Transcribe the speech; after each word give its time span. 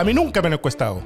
A 0.00 0.04
mí 0.04 0.14
nunca 0.14 0.40
me 0.40 0.46
han 0.46 0.54
encuestado. 0.54 1.02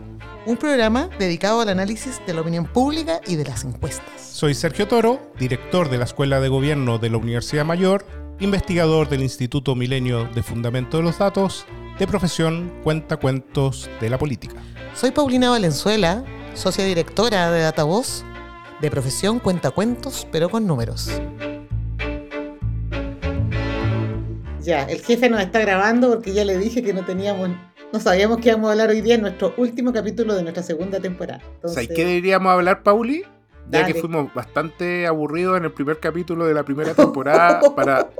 Un 0.46 0.56
programa 0.56 1.10
dedicado 1.19 1.60
al 1.60 1.69
análisis 1.69 2.21
de 2.29 2.32
la 2.32 2.42
opinión 2.42 2.64
pública 2.64 3.21
y 3.26 3.35
de 3.35 3.42
las 3.42 3.64
encuestas. 3.64 4.21
Soy 4.21 4.54
Sergio 4.54 4.87
Toro, 4.87 5.32
director 5.37 5.90
de 5.90 5.98
la 5.98 6.04
Escuela 6.04 6.38
de 6.38 6.48
Gobierno 6.48 6.99
de 6.99 7.10
la 7.10 7.17
Universidad 7.17 7.65
Mayor, 7.65 8.06
investigador 8.38 9.08
del 9.08 9.22
Instituto 9.24 9.74
Milenio 9.74 10.28
de 10.33 10.44
Fundamento 10.44 10.99
de 10.99 11.03
los 11.03 11.19
Datos, 11.19 11.67
de 11.99 12.06
profesión 12.06 12.72
cuenta 12.85 13.17
cuentos 13.17 13.90
de 14.01 14.10
la 14.10 14.17
política. 14.17 14.62
Soy 14.95 15.11
Paulina 15.11 15.51
Valenzuela, 15.51 16.23
socia 16.55 16.84
directora 16.84 17.51
de 17.51 17.62
Datavoz, 17.62 18.23
de 18.80 18.91
profesión 18.92 19.41
cuenta 19.41 19.73
cuentos, 19.73 20.24
pero 20.30 20.48
con 20.48 20.69
números. 20.69 21.11
Ya, 24.61 24.84
el 24.84 25.02
jefe 25.02 25.28
nos 25.28 25.40
está 25.40 25.58
grabando 25.58 26.10
porque 26.10 26.32
ya 26.32 26.45
le 26.45 26.56
dije 26.58 26.80
que 26.84 26.95
no 26.95 27.04
teníamos, 27.04 27.50
no 27.94 28.00
sabíamos 28.00 28.38
que 28.38 28.48
íbamos 28.48 28.68
a 28.68 28.72
hablar 28.72 28.90
hoy 28.90 29.00
día 29.02 29.14
en 29.14 29.20
nuestro 29.20 29.54
último 29.56 29.92
capítulo 29.92 30.34
de 30.34 30.42
nuestra 30.42 30.64
segunda 30.64 30.98
temporada. 30.98 31.40
Entonces, 31.54 31.86
¿qué 31.86 32.04
deberíamos 32.04 32.52
hablar, 32.52 32.82
Pauli? 32.82 33.24
Ya 33.70 33.86
que 33.86 33.94
fuimos 33.94 34.34
bastante 34.34 35.06
aburridos 35.06 35.58
en 35.58 35.64
el 35.66 35.72
primer 35.72 36.00
capítulo 36.00 36.44
de 36.44 36.54
la 36.54 36.64
primera 36.64 36.92
temporada 36.92 37.60
para, 37.76 38.10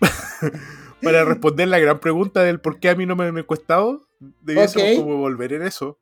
para 1.02 1.24
responder 1.24 1.66
la 1.66 1.80
gran 1.80 1.98
pregunta 1.98 2.44
del 2.44 2.60
por 2.60 2.78
qué 2.78 2.90
a 2.90 2.94
mí 2.94 3.04
no 3.04 3.16
me 3.16 3.24
han 3.24 3.36
encuestado, 3.36 4.06
debiésemos 4.20 5.00
como 5.00 5.16
volver 5.16 5.54
en 5.54 5.62
eso. 5.62 5.98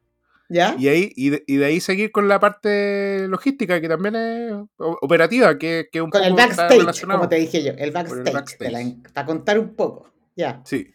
¿Ya? 0.50 0.76
Y, 0.78 0.88
ahí, 0.88 1.12
y, 1.16 1.30
de, 1.30 1.64
ahí 1.64 1.80
seguir 1.80 2.12
con 2.12 2.28
la 2.28 2.40
parte 2.40 3.26
logística, 3.26 3.80
que 3.80 3.88
también 3.88 4.16
es 4.16 4.52
operativa, 4.76 5.56
que, 5.56 5.88
que 5.90 6.02
un 6.02 6.10
con 6.10 6.22
el 6.22 6.34
backstage, 6.34 7.06
como 7.06 7.26
te 7.26 7.36
dije 7.36 7.62
yo, 7.62 7.72
el 7.78 7.90
backstage, 7.90 8.96
para 9.14 9.26
contar 9.26 9.58
un 9.58 9.74
poco. 9.74 10.12
Ya. 10.36 10.60
Sí. 10.66 10.92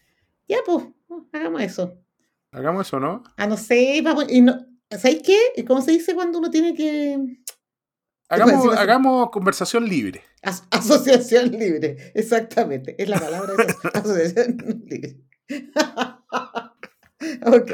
Ya, 0.48 0.58
pues, 0.64 0.84
hagamos 1.32 1.62
eso. 1.62 2.02
Hagamos 2.52 2.88
eso, 2.88 3.00
¿no? 3.00 3.24
Ah, 3.38 3.48
no 3.48 3.58
sé, 3.58 4.02
vamos, 4.04 4.26
y 4.30 4.42
no, 4.42 4.66
¿sabéis 4.90 5.22
qué? 5.24 5.66
¿Cómo 5.66 5.82
se 5.82 5.92
dice 5.92 6.16
cuando 6.16 6.40
uno 6.40 6.50
tiene 6.50 6.74
que... 6.74 7.42
Hagamos, 8.30 8.76
hagamos 8.76 9.30
conversación 9.30 9.88
libre. 9.88 10.24
asociación 10.72 11.52
libre, 11.52 12.12
exactamente. 12.16 12.96
Es 13.02 13.08
la 13.08 13.20
palabra. 13.20 13.54
asociación 13.94 14.58
libre. 14.88 15.18
ok. 17.46 17.72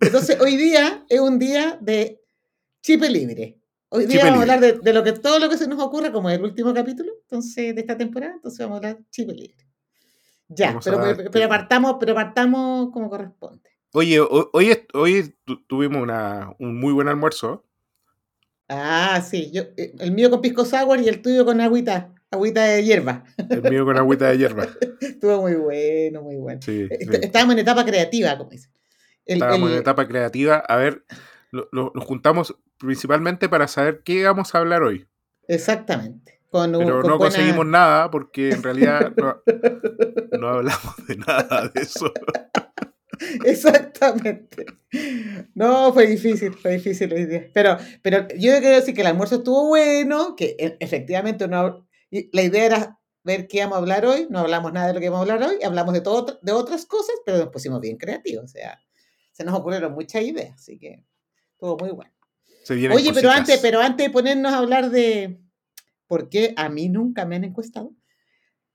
Entonces, 0.00 0.40
hoy 0.40 0.56
día 0.56 1.04
es 1.08 1.20
un 1.20 1.38
día 1.38 1.78
de 1.80 2.20
chip 2.82 3.02
libre. 3.02 3.60
Hoy 3.88 4.06
día 4.06 4.24
vamos 4.24 4.38
a 4.38 4.42
hablar 4.42 4.60
de, 4.60 4.92
lo 4.92 5.02
que, 5.02 5.12
todo 5.12 5.40
lo 5.40 5.48
que 5.48 5.58
se 5.58 5.66
nos 5.66 5.80
ocurre, 5.80 6.12
como 6.12 6.30
el 6.30 6.42
último 6.44 6.72
capítulo 6.72 7.12
entonces, 7.22 7.74
de 7.74 7.80
esta 7.80 7.96
temporada. 7.96 8.34
Entonces, 8.34 8.60
vamos 8.60 8.76
a 8.76 8.88
hablar 8.88 9.02
chip 9.10 9.28
libre. 9.30 9.69
Ya, 10.52 10.78
pero, 10.84 11.00
pero, 11.30 11.48
partamos, 11.48 11.96
pero 12.00 12.14
partamos 12.14 12.90
como 12.92 13.08
corresponde. 13.08 13.70
Oye, 13.92 14.20
hoy, 14.20 14.78
hoy 14.94 15.34
tuvimos 15.68 16.02
una, 16.02 16.54
un 16.58 16.78
muy 16.78 16.92
buen 16.92 17.08
almuerzo. 17.08 17.64
Ah, 18.68 19.20
sí. 19.20 19.50
Yo, 19.52 19.62
eh, 19.76 19.94
el 19.98 20.12
mío 20.12 20.30
con 20.30 20.40
pisco 20.40 20.64
sour 20.64 21.00
y 21.00 21.08
el 21.08 21.22
tuyo 21.22 21.44
con 21.44 21.60
agüita. 21.60 22.12
Agüita 22.30 22.64
de 22.64 22.84
hierba. 22.84 23.24
El 23.48 23.62
mío 23.62 23.84
con 23.84 23.96
agüita 23.96 24.28
de 24.28 24.38
hierba. 24.38 24.68
Estuvo 25.00 25.42
muy 25.42 25.54
bueno, 25.54 26.22
muy 26.22 26.36
bueno. 26.36 26.60
Sí, 26.62 26.88
Estábamos 26.90 27.54
en 27.54 27.60
etapa 27.60 27.84
creativa, 27.84 28.36
como 28.36 28.50
dicen. 28.50 28.72
Estábamos 29.24 29.70
en 29.70 29.78
etapa 29.78 30.06
creativa. 30.06 30.56
A 30.56 30.76
ver, 30.76 31.04
nos 31.52 32.04
juntamos 32.04 32.56
principalmente 32.78 33.48
para 33.48 33.68
saber 33.68 34.02
qué 34.04 34.24
vamos 34.24 34.54
a 34.54 34.58
hablar 34.58 34.82
hoy. 34.82 35.06
Exactamente. 35.48 36.39
Pero 36.50 37.02
no 37.02 37.18
conseguimos 37.18 37.66
nada 37.66 38.10
porque 38.10 38.50
en 38.50 38.62
realidad 38.62 39.12
no, 39.16 40.48
hablamos 40.48 41.06
de 41.06 41.16
nada 41.16 41.70
de 41.72 41.80
eso. 41.80 42.12
Exactamente. 43.44 44.66
No, 45.54 45.92
fue 45.92 46.06
difícil, 46.06 46.54
fue 46.54 46.72
difícil 46.72 47.12
hoy 47.12 47.26
día. 47.26 47.50
Pero, 47.52 47.76
pero 48.02 48.26
yo 48.36 48.58
quiero 48.58 48.76
decir 48.76 48.94
que 48.94 49.02
el 49.02 49.08
almuerzo 49.08 49.36
estuvo 49.36 49.68
bueno, 49.68 50.34
que 50.34 50.56
e, 50.58 50.76
efectivamente 50.80 51.46
no, 51.46 51.86
la 52.10 52.42
idea 52.42 52.64
era 52.64 52.98
ver 53.22 53.46
qué 53.46 53.58
íbamos 53.58 53.76
a 53.76 53.80
hablar 53.80 54.06
hoy. 54.06 54.26
No 54.30 54.40
hablamos 54.40 54.72
nada 54.72 54.88
de 54.88 54.94
lo 54.94 55.00
que 55.00 55.06
íbamos 55.06 55.28
a 55.28 55.32
hablar 55.32 55.48
hoy, 55.48 55.62
hablamos 55.62 55.94
de, 55.94 56.00
todo, 56.00 56.38
de 56.40 56.52
otras 56.52 56.86
cosas, 56.86 57.14
pero 57.24 57.38
nos 57.38 57.48
pusimos 57.48 57.80
bien 57.80 57.96
creativos. 57.96 58.44
O 58.44 58.48
sea, 58.48 58.80
se 59.32 59.44
nos 59.44 59.54
ocurrieron 59.54 59.92
muchas 59.92 60.22
ideas, 60.22 60.54
así 60.54 60.78
que 60.78 61.04
estuvo 61.52 61.76
muy 61.76 61.90
bueno. 61.90 62.12
Oye, 62.92 63.12
pero 63.12 63.30
antes, 63.30 63.58
pero 63.60 63.80
antes 63.80 64.06
de 64.06 64.12
ponernos 64.12 64.52
a 64.52 64.58
hablar 64.58 64.90
de 64.90 65.40
por 66.10 66.28
qué 66.28 66.54
a 66.56 66.68
mí 66.68 66.88
nunca 66.88 67.24
me 67.24 67.36
han 67.36 67.44
encuestado. 67.44 67.92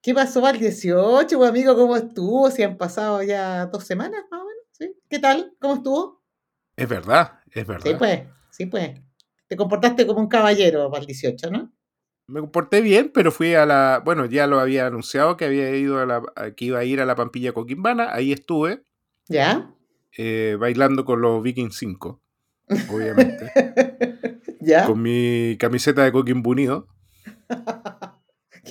¿Qué 0.02 0.14
pasó 0.14 0.46
al 0.46 0.58
18, 0.58 1.44
amigo? 1.44 1.76
¿Cómo 1.76 1.98
estuvo? 1.98 2.50
Si 2.50 2.64
han 2.64 2.78
pasado 2.78 3.22
ya 3.24 3.66
dos 3.66 3.84
semanas 3.84 4.24
más 4.32 4.40
o 4.40 4.46
menos. 4.46 4.64
¿sí? 4.72 4.94
¿Qué 5.10 5.20
tal? 5.20 5.52
¿Cómo 5.60 5.74
estuvo? 5.74 6.24
Es 6.78 6.88
verdad, 6.88 7.40
es 7.52 7.68
verdad. 7.68 7.84
Sí, 7.84 7.96
pues, 7.98 8.22
sí, 8.52 8.66
pues. 8.68 9.02
Te 9.48 9.58
comportaste 9.58 10.08
como 10.08 10.22
un 10.22 10.30
caballero 10.30 10.90
para 10.90 11.02
el 11.02 11.08
18, 11.08 11.52
¿no? 11.52 11.74
Me 12.28 12.40
comporté 12.40 12.80
bien, 12.80 13.12
pero 13.14 13.34
fui 13.34 13.54
a 13.54 13.66
la. 13.66 14.02
Bueno, 14.06 14.28
ya 14.28 14.48
lo 14.48 14.62
había 14.62 14.88
anunciado 14.88 15.36
que 15.36 15.44
había 15.44 15.76
ido 15.76 16.00
a 16.00 16.06
la. 16.06 16.24
que 16.56 16.64
iba 16.64 16.80
a 16.80 16.86
ir 16.86 17.02
a 17.02 17.06
la 17.06 17.18
Pampilla 17.18 17.52
Coquimbana. 17.52 18.14
Ahí 18.14 18.32
estuve. 18.32 18.84
¿Ya? 19.28 19.76
Eh, 20.18 20.56
bailando 20.58 21.04
con 21.04 21.20
los 21.20 21.44
Vikings 21.44 21.76
5, 21.76 22.22
obviamente. 22.94 23.52
¿Ya? 24.62 24.86
Con 24.86 25.02
mi 25.02 25.58
camiseta 25.60 26.06
de 26.06 26.14
Coquimbo 26.14 26.52
Unido. 26.52 26.95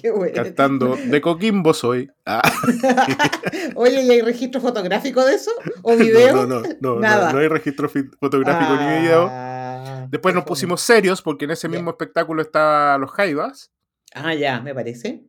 Qué 0.01 0.11
bueno. 0.11 0.35
Cantando 0.35 0.97
de 0.97 1.21
Coquimbo 1.21 1.73
soy. 1.73 2.11
Ah. 2.27 2.43
Oye, 3.77 4.03
¿y 4.03 4.11
hay 4.11 4.21
registro 4.23 4.61
fotográfico 4.61 5.25
de 5.25 5.35
eso? 5.35 5.53
¿O 5.83 5.97
video? 5.97 6.35
No, 6.35 6.47
no, 6.47 6.63
no, 6.81 7.01
Nada. 7.01 7.33
no, 7.33 7.39
hay 7.39 7.49
registro 7.49 7.89
fotográfico 7.89 8.75
ni 8.77 9.01
video. 9.01 9.29
Ah, 9.31 10.07
Después 10.11 10.35
nos 10.35 10.45
pusimos 10.45 10.81
serios 10.81 11.23
porque 11.23 11.45
en 11.45 11.53
ese 11.53 11.69
mismo 11.69 11.91
espectáculo 11.91 12.43
estaban 12.43 13.01
los 13.01 13.11
Jaivas. 13.13 13.73
Ah, 14.15 14.35
ya, 14.35 14.61
me 14.61 14.75
parece. 14.75 15.25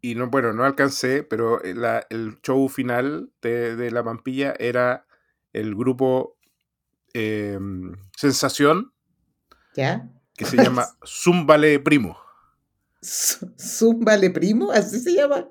Y 0.00 0.14
no, 0.14 0.28
bueno, 0.28 0.52
no 0.52 0.64
alcancé, 0.64 1.22
pero 1.22 1.62
el 1.62 2.38
show 2.42 2.68
final 2.68 3.30
de, 3.42 3.90
La 3.90 4.02
Pampilla 4.02 4.54
era 4.58 5.06
el 5.52 5.74
grupo 5.74 6.38
em, 7.12 7.96
Sensación. 8.16 8.92
¿Ya? 9.74 10.08
Que 10.40 10.46
se 10.46 10.56
llama 10.56 10.86
Zumbale 11.06 11.78
Primo. 11.80 12.16
¿Zumbale 13.02 14.30
Primo? 14.30 14.72
¿Así 14.72 14.98
se 14.98 15.12
llama? 15.12 15.46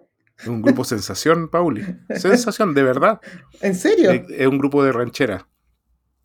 Un 0.48 0.64
grupo 0.64 0.84
sensación, 0.84 1.48
Pauli. 1.48 1.86
Sensación, 2.16 2.74
de 2.74 2.82
verdad. 2.82 3.22
¿En 3.62 3.76
serio? 3.76 4.10
Es, 4.10 4.48
un 4.48 4.58
grupo 4.58 4.84
de 4.84 4.92
ranchera. 4.92 5.48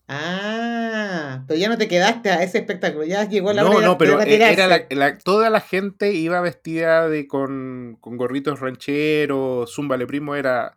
Ah, 0.08 1.44
pero 1.46 1.60
ya 1.60 1.68
no 1.68 1.76
te 1.76 1.88
quedaste 1.88 2.30
a 2.30 2.42
ese 2.42 2.56
espectáculo, 2.56 3.04
ya 3.04 3.28
llegó 3.28 3.52
la 3.52 3.64
no, 3.64 3.68
hora 3.68 3.80
No, 3.80 3.86
no, 3.86 3.98
pero 3.98 4.22
e, 4.22 4.34
era 4.34 5.18
toda 5.18 5.50
la 5.50 5.60
gente 5.60 6.12
iba 6.12 6.40
vestida 6.40 7.06
de 7.06 7.28
con, 7.28 7.98
gorritos 8.00 8.60
rancheros, 8.60 9.74
Zumbale 9.74 10.06
Primo 10.06 10.36
era 10.36 10.74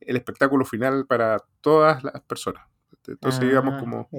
el 0.00 0.16
espectáculo 0.16 0.66
final 0.66 1.06
para 1.06 1.38
todas 1.62 2.04
las 2.04 2.20
personas. 2.26 2.66
Entonces 3.06 3.42
íbamos 3.42 3.74
ah, 3.76 3.80
como... 3.80 4.10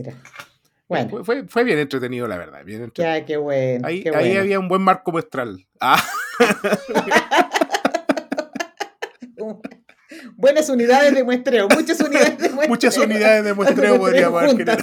Bueno. 0.94 1.24
Fue, 1.48 1.64
bien 1.64 1.80
entretenido, 1.80 2.28
la 2.28 2.38
verdad. 2.38 2.64
Bien 2.64 2.92
Ya, 2.96 3.26
qué 3.26 3.38
bueno. 3.38 3.88
Ahí, 3.88 4.04
había 4.08 4.60
un 4.60 4.68
buen 4.68 4.82
marco 4.82 5.12
muestral. 5.12 5.66
Ah. 5.80 6.04
Buenas 10.36 10.70
unidades 10.70 11.16
de 11.16 11.24
muestreo, 11.24 11.68
muchas 11.70 12.00
unidades 12.00 12.38
de 12.38 12.50
muestreo. 12.50 12.70
Muchas 12.70 12.98
unidades 12.98 13.44
de 13.44 13.54
muestreo 13.54 13.98
podríamos 13.98 14.44
haber 14.44 14.56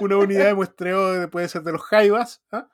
Una 0.00 0.16
unidad 0.16 0.46
de 0.46 0.54
muestreo 0.54 1.30
puede 1.30 1.48
ser 1.48 1.62
de 1.62 1.72
los 1.72 1.82
jaivas. 1.82 2.42
¿ah? 2.50 2.68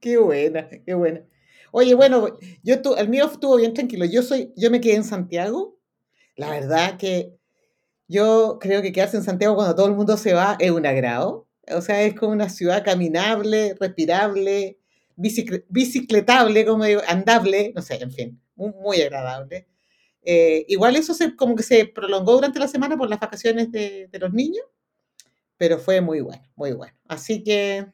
qué 0.00 0.18
buena, 0.18 0.68
qué 0.84 0.94
buena. 0.94 1.22
Oye, 1.72 1.94
bueno, 1.94 2.38
yo 2.62 2.74
el 2.98 3.08
mío 3.08 3.26
estuvo 3.26 3.56
bien 3.56 3.72
tranquilo. 3.72 4.04
Yo 4.04 4.22
soy, 4.22 4.52
yo 4.56 4.70
me 4.70 4.80
quedé 4.80 4.96
en 4.96 5.04
Santiago. 5.04 5.78
La 6.36 6.50
verdad 6.50 6.98
que 6.98 7.39
yo 8.10 8.58
creo 8.60 8.82
que 8.82 8.90
quedarse 8.90 9.16
en 9.16 9.22
Santiago 9.22 9.54
cuando 9.54 9.76
todo 9.76 9.86
el 9.86 9.94
mundo 9.94 10.16
se 10.16 10.34
va 10.34 10.56
es 10.58 10.72
un 10.72 10.84
agrado. 10.84 11.46
O 11.72 11.80
sea, 11.80 12.02
es 12.02 12.14
como 12.14 12.32
una 12.32 12.48
ciudad 12.48 12.84
caminable, 12.84 13.76
respirable, 13.78 14.80
bicicletable, 15.14 16.66
como 16.66 16.84
digo, 16.84 17.02
andable, 17.06 17.72
no 17.72 17.82
sé, 17.82 18.02
en 18.02 18.10
fin, 18.10 18.40
muy, 18.56 19.00
agradable. 19.00 19.68
Eh, 20.22 20.64
igual 20.68 20.96
eso 20.96 21.14
se, 21.14 21.36
como 21.36 21.54
que 21.54 21.62
se 21.62 21.86
prolongó 21.86 22.32
durante 22.32 22.58
la 22.58 22.66
semana 22.66 22.96
por 22.96 23.08
las 23.08 23.20
vacaciones 23.20 23.70
de, 23.70 24.08
los 24.20 24.32
niños, 24.32 24.64
pero 25.56 25.78
fue 25.78 26.00
muy 26.00 26.20
bueno, 26.20 26.42
muy 26.56 26.72
bueno. 26.72 26.94
Así 27.06 27.44
que, 27.44 27.86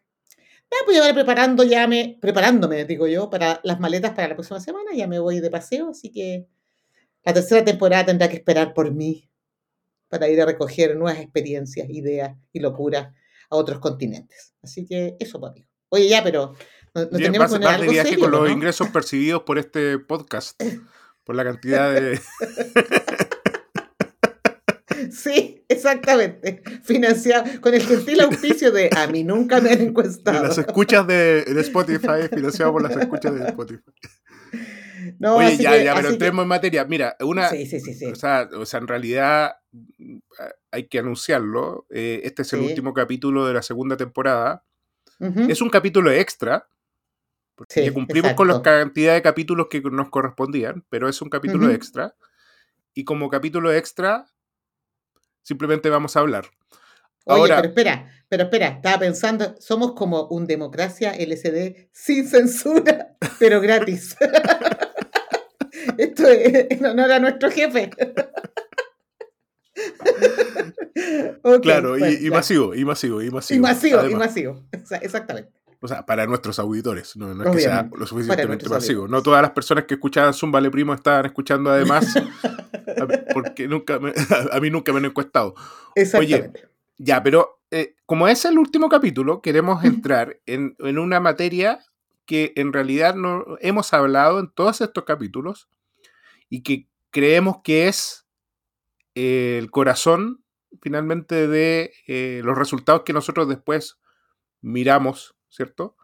pues 0.86 0.96
ya 0.96 1.02
voy 1.02 1.12
preparando, 1.12 1.62
ya 1.62 1.86
me, 1.86 2.16
preparándome, 2.22 2.86
digo 2.86 3.06
yo, 3.06 3.28
para 3.28 3.60
las 3.64 3.80
maletas 3.80 4.12
para 4.12 4.28
la 4.28 4.34
próxima 4.34 4.60
semana, 4.60 4.92
ya 4.94 5.06
me 5.06 5.19
voy 5.19 5.40
de 5.40 5.50
paseo, 5.50 5.90
así 5.90 6.10
que 6.10 6.46
la 7.22 7.34
tercera 7.34 7.62
temporada 7.62 8.06
tendrá 8.06 8.30
que 8.30 8.36
esperar 8.36 8.72
por 8.72 8.92
mí 8.92 9.28
para 10.18 10.32
ir 10.32 10.40
a 10.40 10.46
recoger 10.46 10.96
nuevas 10.96 11.20
experiencias, 11.20 11.88
ideas 11.90 12.36
y 12.52 12.60
locuras 12.60 13.14
a 13.50 13.56
otros 13.56 13.78
continentes. 13.78 14.54
Así 14.62 14.86
que 14.86 15.16
eso, 15.18 15.40
papi. 15.40 15.66
Oye, 15.88 16.08
ya, 16.08 16.22
pero 16.22 16.54
no, 16.94 17.08
tenemos 17.08 17.46
que 17.46 17.58
poner 17.58 17.68
algo 17.68 17.92
viaje 17.92 18.18
con 18.18 18.30
los 18.30 18.50
ingresos 18.50 18.88
percibidos 18.88 19.42
por 19.42 19.58
este 19.58 19.98
podcast. 19.98 20.60
por 21.24 21.34
la 21.34 21.44
cantidad 21.44 21.92
de... 21.92 22.20
Sí, 25.12 25.64
exactamente. 25.68 26.62
Financiado 26.82 27.60
con 27.60 27.74
el 27.74 27.82
gentil 27.82 28.20
auspicio 28.20 28.72
de 28.72 28.90
a 28.96 29.06
mí 29.06 29.24
nunca 29.24 29.60
me 29.60 29.70
han 29.70 29.80
encuestado. 29.80 30.42
las 30.42 30.58
escuchas 30.58 31.06
de, 31.06 31.44
Spotify, 31.60 32.28
financiado 32.32 32.72
por 32.72 32.82
las 32.82 32.96
escuchas 32.96 33.34
de 33.34 33.46
Spotify. 33.46 33.82
No, 35.19 35.37
Oye, 35.37 35.56
ya, 35.56 35.82
ya, 35.82 35.94
pero 35.94 36.11
entremos 36.11 36.43
en 36.43 36.49
materia. 36.49 36.85
Mira, 36.85 37.17
una. 37.20 37.49
Sí, 37.49 37.67
sí, 37.67 37.81
sí, 37.81 38.06
O, 38.06 38.14
sea, 38.14 38.49
o 38.56 38.67
sea, 38.67 38.81
en 38.81 38.88
realidad 38.88 39.56
mm, 39.73 40.19
hay 40.70 40.88
que 40.88 40.99
anunciarlo. 40.99 41.87
Eh, 41.91 42.20
este 42.25 42.43
es 42.43 42.53
el 42.53 42.61
último 42.61 42.94
capítulo 42.94 43.47
de 43.47 43.55
la 43.55 43.62
segunda 43.62 43.97
temporada. 43.97 44.64
Es 45.49 45.62
un 45.62 45.70
capítulo 45.70 46.11
extra. 46.11 46.69
Porque 47.55 47.91
cumplimos 47.91 48.35
con 48.35 48.49
la 48.49 48.61
cantidad 48.61 49.14
de 49.14 49.23
capítulos 49.23 49.69
que 49.70 49.81
nos 49.81 50.11
correspondían, 50.11 50.85
pero 50.91 51.08
es 51.08 51.23
un 51.23 51.31
capítulo 51.31 51.70
extra. 51.70 52.14
Y 52.93 53.05
como 53.05 53.31
capítulo 53.31 53.73
extra, 53.73 54.26
simplemente 55.43 55.88
vamos 55.88 56.17
a 56.17 56.20
hablar. 56.20 56.50
Oye, 57.29 57.55
pero 57.56 57.69
espera, 57.69 58.12
pero 58.29 58.44
espera, 58.44 58.69
estaba 58.69 59.00
pensando, 59.00 59.56
somos 59.58 59.94
como 59.94 60.29
un 60.29 60.47
democracia 60.47 61.12
LCD 61.12 61.88
sin 61.93 62.29
censura, 62.29 63.17
pero 63.41 63.61
gratis. 63.61 64.17
Esto 66.16 66.28
es 66.28 66.80
no 66.80 67.04
era 67.04 67.18
nuestro 67.18 67.50
jefe. 67.50 67.90
claro, 71.62 71.98
y, 71.98 72.30
masivo, 72.30 72.74
y 72.74 72.84
masivo, 72.84 73.22
y 73.22 73.30
masivo. 73.30 73.58
Y 73.58 73.60
masivo, 73.60 74.08
y 74.08 74.14
masivo. 74.14 74.62
Exactamente. 75.02 75.52
O 75.80 75.88
sea, 75.88 76.06
para 76.06 76.26
nuestros 76.26 76.58
auditores, 76.58 77.16
no, 77.16 77.44
es 77.44 77.50
que 77.50 77.60
sea 77.60 77.88
lo 77.94 78.06
suficientemente 78.06 78.68
masivo. 78.68 79.06
No 79.06 79.22
todas 79.22 79.42
las 79.42 79.50
personas 79.50 79.84
que 79.84 79.94
escuchaban 79.94 80.32
Zumba 80.32 80.60
Le 80.60 80.70
Primo 80.70 80.94
estaban 80.94 81.26
escuchando 81.26 81.70
además, 81.70 82.14
porque 83.34 83.69
nunca 83.69 84.00
a 84.52 84.60
mí 84.60 84.70
nunca 84.70 84.92
me 84.92 84.98
han 84.98 85.04
encuestado. 85.04 85.54
Exactamente. 85.94 86.60
Oye, 86.60 86.69
ya, 86.96 87.22
pero 87.22 87.60
eh, 87.70 87.94
como 88.06 88.26
es 88.26 88.44
el 88.46 88.58
último 88.58 88.88
capítulo, 88.88 89.42
queremos 89.42 89.84
entrar 89.84 90.40
en, 90.46 90.76
en, 90.78 90.98
una 90.98 91.20
materia 91.20 91.80
que 92.24 92.54
en 92.56 92.72
realidad 92.72 93.14
no 93.14 93.44
hemos 93.60 93.92
hablado 93.92 94.40
en 94.40 94.50
todos 94.50 94.80
estos 94.80 95.04
capítulos 95.04 95.69
y 96.48 96.62
que 96.62 96.88
creemos 97.10 97.58
que 97.62 97.88
es 97.88 98.26
el 99.14 99.70
corazón 99.70 100.44
finalmente 100.82 101.48
de 101.48 101.93
eh, 102.06 102.40
los 102.44 102.56
resultados 102.56 103.02
que 103.02 103.12
nosotros 103.12 103.48
después 103.48 103.98
miramos, 104.60 105.34
¿cierto? 105.48 105.96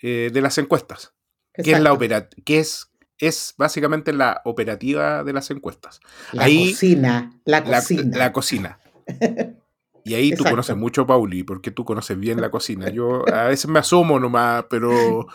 Eh, 0.00 0.30
de 0.32 0.40
las 0.40 0.58
encuestas. 0.58 1.14
Que 1.52 1.72
es, 1.72 1.80
la 1.80 1.98
que 2.44 2.58
es, 2.60 2.92
es 3.18 3.54
básicamente 3.58 4.12
la 4.12 4.42
operativa 4.44 5.24
de 5.24 5.32
las 5.32 5.50
encuestas. 5.50 6.00
La 6.32 6.44
cocina, 6.44 7.40
la 7.44 7.64
cocina. 7.64 8.16
la 8.16 8.32
cocina. 8.32 8.80
Y 10.04 10.14
ahí 10.14 10.34
tú 10.34 10.44
conoces 10.44 10.76
mucho, 10.76 11.06
Pauli, 11.06 11.42
porque 11.42 11.70
tú 11.70 11.84
conoces 11.84 12.18
bien 12.18 12.40
la 12.40 12.50
cocina. 12.50 12.88
Yo 12.92 13.28
a 13.28 13.44
veces 13.44 13.68
me 13.68 13.78
asomo 13.78 14.18
nomás, 14.18 14.64
pero 14.70 15.26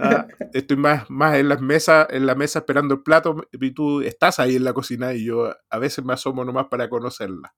ah, 0.00 0.26
estoy 0.52 0.76
más, 0.76 1.08
más 1.10 1.36
en 1.36 1.48
las 1.48 1.60
mesas, 1.60 2.06
en 2.10 2.26
la 2.26 2.34
mesa 2.34 2.60
esperando 2.60 2.94
el 2.94 3.02
plato, 3.02 3.48
y 3.52 3.70
tú 3.72 4.02
estás 4.02 4.38
ahí 4.38 4.56
en 4.56 4.64
la 4.64 4.72
cocina 4.72 5.14
y 5.14 5.24
yo 5.24 5.54
a 5.70 5.78
veces 5.78 6.04
me 6.04 6.12
asomo 6.12 6.44
nomás 6.44 6.66
para 6.66 6.88
conocerla. 6.88 7.54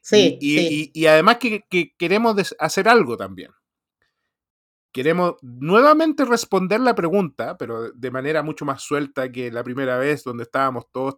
Sí. 0.00 0.38
Y, 0.40 1.06
además 1.06 1.38
que, 1.38 1.64
queremos 1.96 2.54
hacer 2.58 2.88
algo 2.88 3.16
también. 3.16 3.50
Queremos 4.92 5.36
nuevamente 5.40 6.24
responder 6.24 6.80
la 6.80 6.94
pregunta, 6.94 7.56
pero 7.56 7.92
de 7.92 8.10
manera 8.10 8.42
mucho 8.42 8.64
más 8.64 8.82
suelta 8.82 9.30
que 9.32 9.50
la 9.50 9.64
primera 9.64 9.96
vez, 9.96 10.22
donde 10.24 10.42
estábamos 10.42 10.90
todos, 10.92 11.16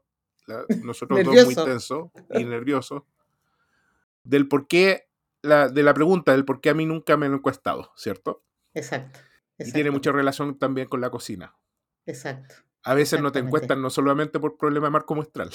nosotros 0.82 1.24
dos 1.24 1.44
muy 1.46 1.54
tensos 1.54 2.10
y 2.30 2.44
nerviosos 2.44 3.02
del 4.24 4.48
por 4.48 4.66
qué, 4.66 5.08
la, 5.42 5.68
de 5.68 5.82
la 5.82 5.94
pregunta 5.94 6.32
del 6.32 6.44
por 6.44 6.60
qué 6.60 6.70
a 6.70 6.74
mí 6.74 6.86
nunca 6.86 7.16
me 7.16 7.26
han 7.26 7.34
encuestado, 7.34 7.92
¿cierto? 7.96 8.44
Exacto. 8.74 9.20
Y 9.58 9.70
tiene 9.72 9.90
mucha 9.90 10.10
relación 10.10 10.58
también 10.58 10.88
con 10.88 11.00
la 11.00 11.10
cocina. 11.10 11.56
Exacto. 12.06 12.56
A 12.82 12.94
veces 12.94 13.20
no 13.22 13.32
te 13.32 13.38
encuestan 13.38 13.80
no 13.80 13.88
solamente 13.88 14.38
por 14.38 14.58
problema 14.58 14.88
de 14.88 14.90
marco 14.90 15.14
muestral. 15.14 15.50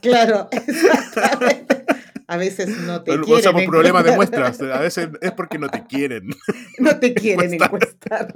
Claro, 0.00 0.48
exactamente. 0.52 1.84
A 2.28 2.36
veces 2.36 2.68
no 2.82 3.02
te 3.02 3.18
quieren. 3.20 3.48
O 3.48 3.52
por 3.52 3.64
problemas 3.66 4.04
de 4.04 4.14
muestras. 4.14 4.60
A 4.60 4.78
veces 4.78 5.08
es 5.20 5.32
porque 5.32 5.58
no 5.58 5.68
te 5.68 5.84
quieren. 5.88 6.30
No 6.78 7.00
te 7.00 7.12
quieren 7.12 7.54
encuestar. 7.54 8.32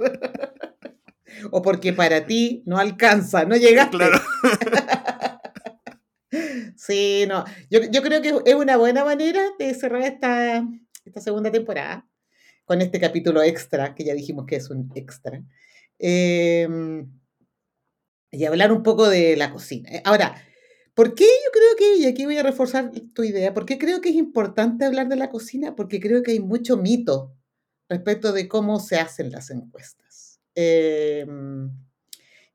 O 1.51 1.61
porque 1.61 1.93
para 1.93 2.25
ti 2.25 2.61
no 2.65 2.77
alcanza, 2.77 3.45
no 3.45 3.55
llegaste. 3.55 3.95
Claro. 3.95 4.19
Sí, 6.75 7.25
no. 7.27 7.45
Yo, 7.69 8.01
creo 8.01 8.21
que 8.21 8.33
es 8.45 8.55
una 8.55 8.77
buena 8.77 9.05
manera 9.05 9.41
de 9.57 9.73
cerrar 9.73 10.01
esta, 10.01 10.67
esta 11.05 11.21
segunda 11.21 11.51
temporada 11.51 12.07
con 12.65 12.81
este 12.81 12.99
capítulo 12.99 13.43
extra, 13.43 13.93
que 13.95 14.03
ya 14.03 14.13
dijimos 14.13 14.45
que 14.45 14.55
es 14.57 14.69
un 14.69 14.91
extra. 14.95 15.43
Em, 15.99 17.09
y 18.31 18.45
hablar 18.45 18.71
un 18.71 18.83
poco 18.83 19.07
de 19.07 19.35
la 19.37 19.51
cocina. 19.51 19.89
Ahora, 20.03 20.35
¿por 20.93 21.15
qué 21.15 21.23
yo 21.25 21.51
creo 21.51 21.75
que, 21.77 22.01
y 22.01 22.05
aquí 22.05 22.25
voy 22.25 22.37
a 22.37 22.43
reforzar 22.43 22.91
tu 23.13 23.23
idea, 23.23 23.53
¿por 23.53 23.65
qué 23.65 23.77
creo 23.77 24.01
que 24.01 24.09
es 24.09 24.15
importante 24.15 24.85
hablar 24.85 25.07
de 25.07 25.15
la 25.15 25.29
cocina? 25.29 25.75
Porque 25.75 25.99
creo 25.99 26.23
que 26.23 26.31
hay 26.31 26.39
mucho 26.39 26.77
mito 26.77 27.33
respecto 27.87 28.33
de 28.33 28.47
cómo 28.47 28.79
se 28.79 28.97
hacen 28.97 29.31
las 29.31 29.51
encuestas. 29.51 30.41
Em, 30.55 31.71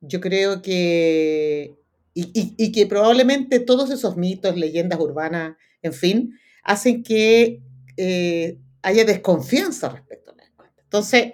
yo 0.01 0.21
creo 0.21 0.63
que 0.63 1.80
y, 2.15 2.73
que 2.73 2.87
probablemente 2.87 3.61
todos 3.61 3.91
esos 3.91 4.17
mitos, 4.17 4.57
leyendas 4.57 4.99
urbanas, 4.99 5.57
en 5.83 5.93
fin, 5.93 6.39
hacen 6.63 7.03
que 7.03 7.63
eh, 7.97 8.59
haya 8.83 9.05
desconfianza 9.05 9.89
respecto 9.89 10.33
a 10.33 10.37
la 10.37 10.45
encuesta. 10.45 10.83
Entonces, 10.83 11.33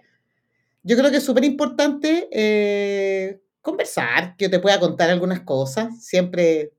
yo 0.83 0.97
creo 0.97 1.11
que 1.11 1.17
es 1.17 1.25
súper 1.25 1.45
importante 1.45 2.29
eh, 2.31 3.41
conversar, 3.61 4.37
que 4.37 4.45
yo 4.45 4.51
te 4.51 4.61
pueda 4.61 4.79
contar 4.79 5.11
algunas 5.11 5.41
cosas, 5.41 6.05
siempre 6.05 6.73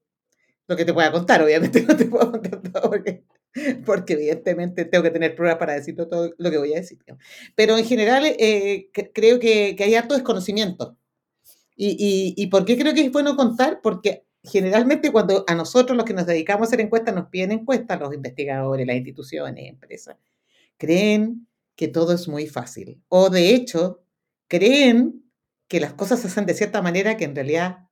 lo 0.68 0.76
que 0.76 0.86
te 0.86 0.94
pueda 0.94 1.12
contar, 1.12 1.42
obviamente 1.42 1.82
no 1.88 1.96
te 1.96 2.06
puedo 2.06 2.32
contar 2.32 2.62
todo 2.62 2.92
porque, 3.86 4.14
evidentemente 4.14 4.86
tengo 4.86 5.04
que 5.04 5.10
tener 5.10 5.34
pruebas 5.34 5.58
para 5.58 5.74
decir 5.74 5.96
todo 5.96 6.32
lo 6.38 6.52
que 6.52 6.58
voy 6.58 6.74
a 6.74 6.78
decir. 6.78 7.00
Pero 7.56 7.78
en 7.78 7.86
general 7.86 8.24
eh, 8.26 8.90
creo 9.14 9.40
que, 9.40 9.76
que 9.76 9.84
hay 9.84 9.96
harto 9.96 10.14
desconocimiento 10.14 10.97
y, 11.78 12.34
y, 12.36 12.48
por 12.48 12.66
qué 12.66 12.78
creo 12.78 12.94
que 12.94 13.06
es 13.06 13.12
bueno 13.12 13.36
contar? 13.36 13.82
Porque 13.84 14.26
generalmente 14.44 15.12
cuando 15.12 15.44
a 15.48 15.54
nosotros 15.54 15.96
los 15.96 16.06
que 16.06 16.14
nos 16.14 16.26
dedicamos 16.26 16.66
a 16.66 16.70
hacer 16.70 16.82
encuestas 16.82 17.14
nos 17.14 17.28
piden 17.28 17.52
encuestas, 17.52 18.00
los 18.00 18.14
investigadores, 18.14 18.88
las 18.88 18.96
instituciones, 18.96 19.70
empresas, 19.70 20.18
creen 20.78 21.48
que 21.76 21.88
todo 21.88 22.14
es 22.14 22.28
muy 22.28 22.48
fácil. 22.48 23.02
O 23.10 23.30
de 23.30 23.52
hecho, 23.52 24.02
creen 24.48 25.24
que 25.68 25.80
las 25.80 25.94
cosas 25.94 26.20
se 26.20 26.28
hacen 26.28 26.46
de 26.46 26.56
cierta 26.56 26.82
manera 26.82 27.16
que 27.16 27.26
en 27.26 27.36
realidad 27.36 27.88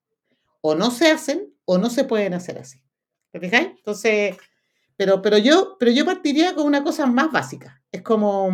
o 0.62 0.74
no 0.74 0.90
se 0.90 1.12
hacen 1.12 1.54
o 1.66 1.78
no 1.78 1.90
se 1.90 2.06
pueden 2.06 2.34
hacer 2.34 2.58
así. 2.58 2.82
¿Te 3.32 3.40
fijáis? 3.40 3.68
Entonces, 3.68 4.36
pero, 4.98 5.22
pero, 5.22 5.38
yo, 5.38 5.78
pero 5.80 5.92
yo 5.92 6.06
partiría 6.06 6.56
con 6.56 6.66
una 6.66 6.84
cosa 6.84 7.06
más 7.06 7.32
básica. 7.32 7.84
Es 7.92 8.02
como, 8.02 8.50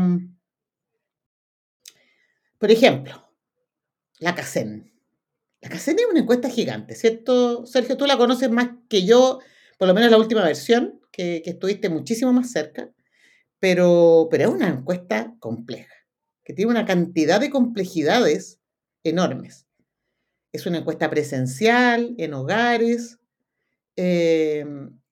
por 2.58 2.70
ejemplo, 2.70 3.30
la 4.20 4.36
CACEN. 4.36 4.91
La 5.62 5.70
CACEN 5.70 6.00
es 6.00 6.06
una 6.10 6.22
encuesta 6.22 6.50
gigante, 6.50 6.96
¿cierto? 6.96 7.66
Sergio, 7.68 7.96
tú 7.96 8.08
la 8.08 8.18
conoces 8.18 8.50
más 8.50 8.70
que 8.90 9.06
yo, 9.06 9.40
por 9.78 9.88
lo 9.88 9.94
menos 9.94 10.10
la 10.10 10.18
última 10.18 10.44
versión, 10.44 11.00
que, 11.12 11.44
estuviste 11.46 11.90
muchísimo 11.90 12.34
más 12.34 12.52
cerca, 12.52 12.92
pero, 13.60 14.28
pero 14.32 14.46
es 14.46 14.50
una 14.50 14.70
encuesta 14.70 15.36
compleja, 15.40 15.94
que 16.44 16.54
tiene 16.54 16.72
una 16.72 16.86
cantidad 16.86 17.40
de 17.40 17.52
complejidades 17.52 18.60
enormes. 19.04 19.68
Es 20.52 20.66
una 20.66 20.80
encuesta 20.80 21.10
presencial, 21.12 22.16
en 22.18 22.34
hogares, 22.34 23.20
eh, 23.96 24.66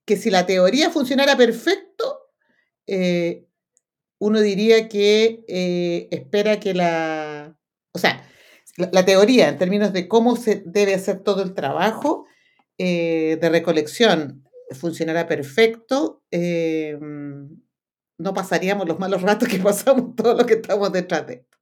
que 0.04 0.16
si 0.16 0.30
la 0.30 0.46
teoría 0.46 0.90
funcionara 0.90 1.36
perfecto, 1.36 2.32
eh, 2.88 3.46
uno 4.18 4.40
diría 4.40 4.88
que 4.88 5.44
eh, 5.46 6.08
espera 6.10 6.58
que 6.58 6.74
la... 6.74 7.56
O 7.92 7.98
sea, 7.98 8.29
la, 8.76 9.04
teoría 9.04 9.48
en 9.48 9.58
términos 9.58 9.92
de 9.92 10.08
cómo 10.08 10.36
se 10.36 10.62
debe 10.64 10.94
hacer 10.94 11.20
todo 11.20 11.42
el 11.42 11.54
trabajo 11.54 12.26
eh, 12.78 13.38
de 13.40 13.48
recolección 13.48 14.44
funcionará 14.74 15.26
perfecto, 15.26 16.22
eh, 16.30 16.96
no 17.00 18.34
pasaríamos 18.34 18.86
los 18.86 18.98
malos 18.98 19.22
ratos 19.22 19.48
que 19.48 19.58
pasamos 19.62 20.14
todos 20.14 20.36
los 20.36 20.46
que 20.46 20.54
estamos 20.54 20.92
detrás 20.92 21.26
de 21.26 21.34
esto. 21.34 21.58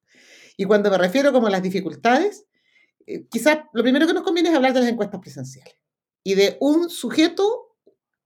Y 0.57 0.65
cuando 0.65 0.91
me 0.91 0.99
refiero 0.99 1.33
como 1.33 1.47
a 1.47 1.51
las 1.51 1.63
dificultades, 1.63 2.47
eh, 3.07 3.27
quizás 3.31 3.61
lo 3.73 3.83
primero 3.83 4.07
que 4.07 4.13
nos 4.13 4.25
conviene 4.25 4.51
es 4.51 4.55
hablar 4.55 4.73
de 4.73 4.81
las 4.81 4.89
encuestas 4.89 5.21
presenciales 5.21 5.75
y 6.25 6.35
de 6.35 6.57
un 6.61 6.91
sujeto 6.91 7.77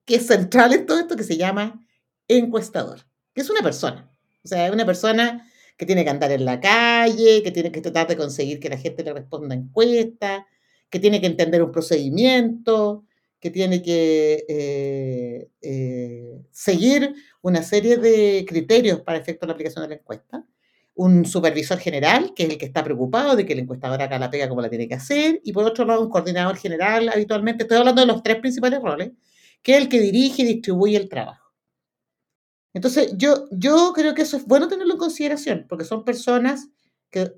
que 0.04 0.16
es 0.16 0.26
central 0.26 0.72
en 0.72 0.86
todo 0.86 0.98
esto 0.98 1.16
que 1.16 1.24
se 1.24 1.36
llama 1.36 1.86
encuestador, 2.26 3.06
que 3.34 3.42
es 3.42 3.50
una 3.50 3.62
persona. 3.62 4.10
O 4.44 4.48
sea, 4.48 4.66
es 4.66 4.72
una 4.72 4.86
persona 4.86 5.46
que 5.82 5.86
tiene 5.86 6.04
que 6.04 6.10
andar 6.10 6.30
en 6.30 6.44
la 6.44 6.60
calle, 6.60 7.42
que 7.42 7.50
tiene 7.50 7.72
que 7.72 7.80
tratar 7.80 8.06
de 8.06 8.16
conseguir 8.16 8.60
que 8.60 8.68
la 8.68 8.78
gente 8.78 9.02
le 9.02 9.12
responda 9.12 9.52
encuestas, 9.52 10.44
que 10.88 11.00
tiene 11.00 11.20
que 11.20 11.26
entender 11.26 11.60
un 11.60 11.72
procedimiento, 11.72 13.04
que 13.40 13.50
tiene 13.50 13.82
que 13.82 14.44
eh, 14.48 15.48
eh, 15.60 16.40
seguir 16.52 17.16
una 17.40 17.64
serie 17.64 17.96
de 17.96 18.44
criterios 18.46 19.00
para 19.00 19.18
efecto 19.18 19.44
de 19.44 19.48
la 19.48 19.54
aplicación 19.54 19.82
de 19.82 19.88
la 19.88 19.94
encuesta. 19.96 20.46
Un 20.94 21.24
supervisor 21.24 21.78
general, 21.78 22.32
que 22.32 22.44
es 22.44 22.50
el 22.50 22.58
que 22.58 22.66
está 22.66 22.84
preocupado 22.84 23.34
de 23.34 23.44
que 23.44 23.54
el 23.54 23.58
encuestador 23.58 24.00
haga 24.02 24.20
la 24.20 24.30
pega 24.30 24.48
como 24.48 24.60
la 24.60 24.70
tiene 24.70 24.86
que 24.86 24.94
hacer. 24.94 25.40
Y 25.42 25.52
por 25.52 25.64
otro 25.64 25.84
lado, 25.84 26.00
un 26.02 26.10
coordinador 26.10 26.56
general, 26.58 27.08
habitualmente, 27.08 27.64
estoy 27.64 27.78
hablando 27.78 28.02
de 28.02 28.06
los 28.06 28.22
tres 28.22 28.36
principales 28.36 28.80
roles, 28.80 29.10
que 29.60 29.74
es 29.74 29.82
el 29.82 29.88
que 29.88 29.98
dirige 29.98 30.42
y 30.42 30.46
distribuye 30.46 30.96
el 30.96 31.08
trabajo. 31.08 31.41
Entonces, 32.74 33.12
yo, 33.16 33.48
yo 33.50 33.92
creo 33.94 34.14
que 34.14 34.22
eso 34.22 34.36
es 34.36 34.46
bueno 34.46 34.68
tenerlo 34.68 34.94
en 34.94 34.98
consideración, 34.98 35.66
porque 35.68 35.84
son 35.84 36.04
personas 36.04 36.68
que 37.10 37.34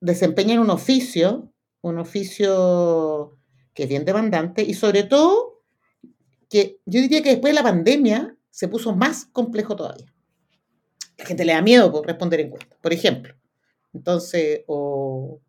desempeñan 0.00 0.58
un 0.58 0.70
oficio, 0.70 1.52
un 1.82 1.98
oficio 1.98 3.36
que 3.74 3.84
es 3.84 3.88
bien 3.88 4.04
demandante 4.04 4.62
y 4.62 4.74
sobre 4.74 5.04
todo 5.04 5.62
que 6.48 6.80
yo 6.84 7.00
diría 7.00 7.22
que 7.22 7.30
después 7.30 7.52
de 7.52 7.60
la 7.60 7.62
pandemia 7.62 8.36
se 8.50 8.68
puso 8.68 8.94
más 8.94 9.26
complejo 9.26 9.76
todavía. 9.76 10.12
La 11.16 11.24
gente 11.26 11.44
le 11.44 11.52
da 11.52 11.62
miedo 11.62 11.92
por 11.92 12.06
responder 12.06 12.40
encuestas, 12.40 12.78
por 12.80 12.92
ejemplo. 12.92 13.34
Entonces, 13.92 14.62
o, 14.66 15.40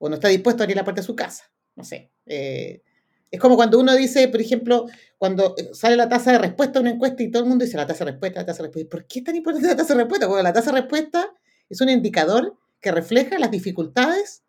no 0.00 0.14
está 0.14 0.28
dispuesto 0.28 0.62
a 0.62 0.64
abrir 0.64 0.76
la 0.76 0.84
puerta 0.84 1.02
de 1.02 1.06
su 1.06 1.16
casa. 1.16 1.50
No 1.74 1.84
sé. 1.84 2.10
Eh, 2.26 2.82
es 3.30 3.40
como 3.40 3.56
cuando 3.56 3.78
uno 3.78 3.94
dice, 3.94 4.28
por 4.28 4.40
ejemplo, 4.40 4.86
cuando 5.18 5.54
sale 5.72 5.96
la 5.96 6.08
tasa 6.08 6.32
de 6.32 6.38
respuesta 6.38 6.78
a 6.78 6.82
una 6.82 6.90
encuesta 6.90 7.22
y 7.22 7.30
todo 7.30 7.42
el 7.42 7.48
mundo 7.48 7.64
dice 7.64 7.76
la 7.76 7.86
tasa 7.86 8.04
de 8.04 8.12
respuesta, 8.12 8.40
la 8.40 8.46
tasa 8.46 8.62
de 8.62 8.68
respuesta. 8.68 8.90
¿Por 8.90 9.06
qué 9.06 9.18
es 9.18 9.24
tan 9.24 9.36
importante 9.36 9.68
la 9.68 9.76
tasa 9.76 9.94
de 9.94 10.00
respuesta? 10.00 10.26
Bueno, 10.26 10.42
la 10.42 10.52
tasa 10.52 10.72
de 10.72 10.80
respuesta 10.80 11.34
es 11.68 11.80
un 11.80 11.88
indicador 11.88 12.56
que 12.80 12.92
refleja 12.92 13.38
las 13.38 13.50
dificultades 13.50 14.42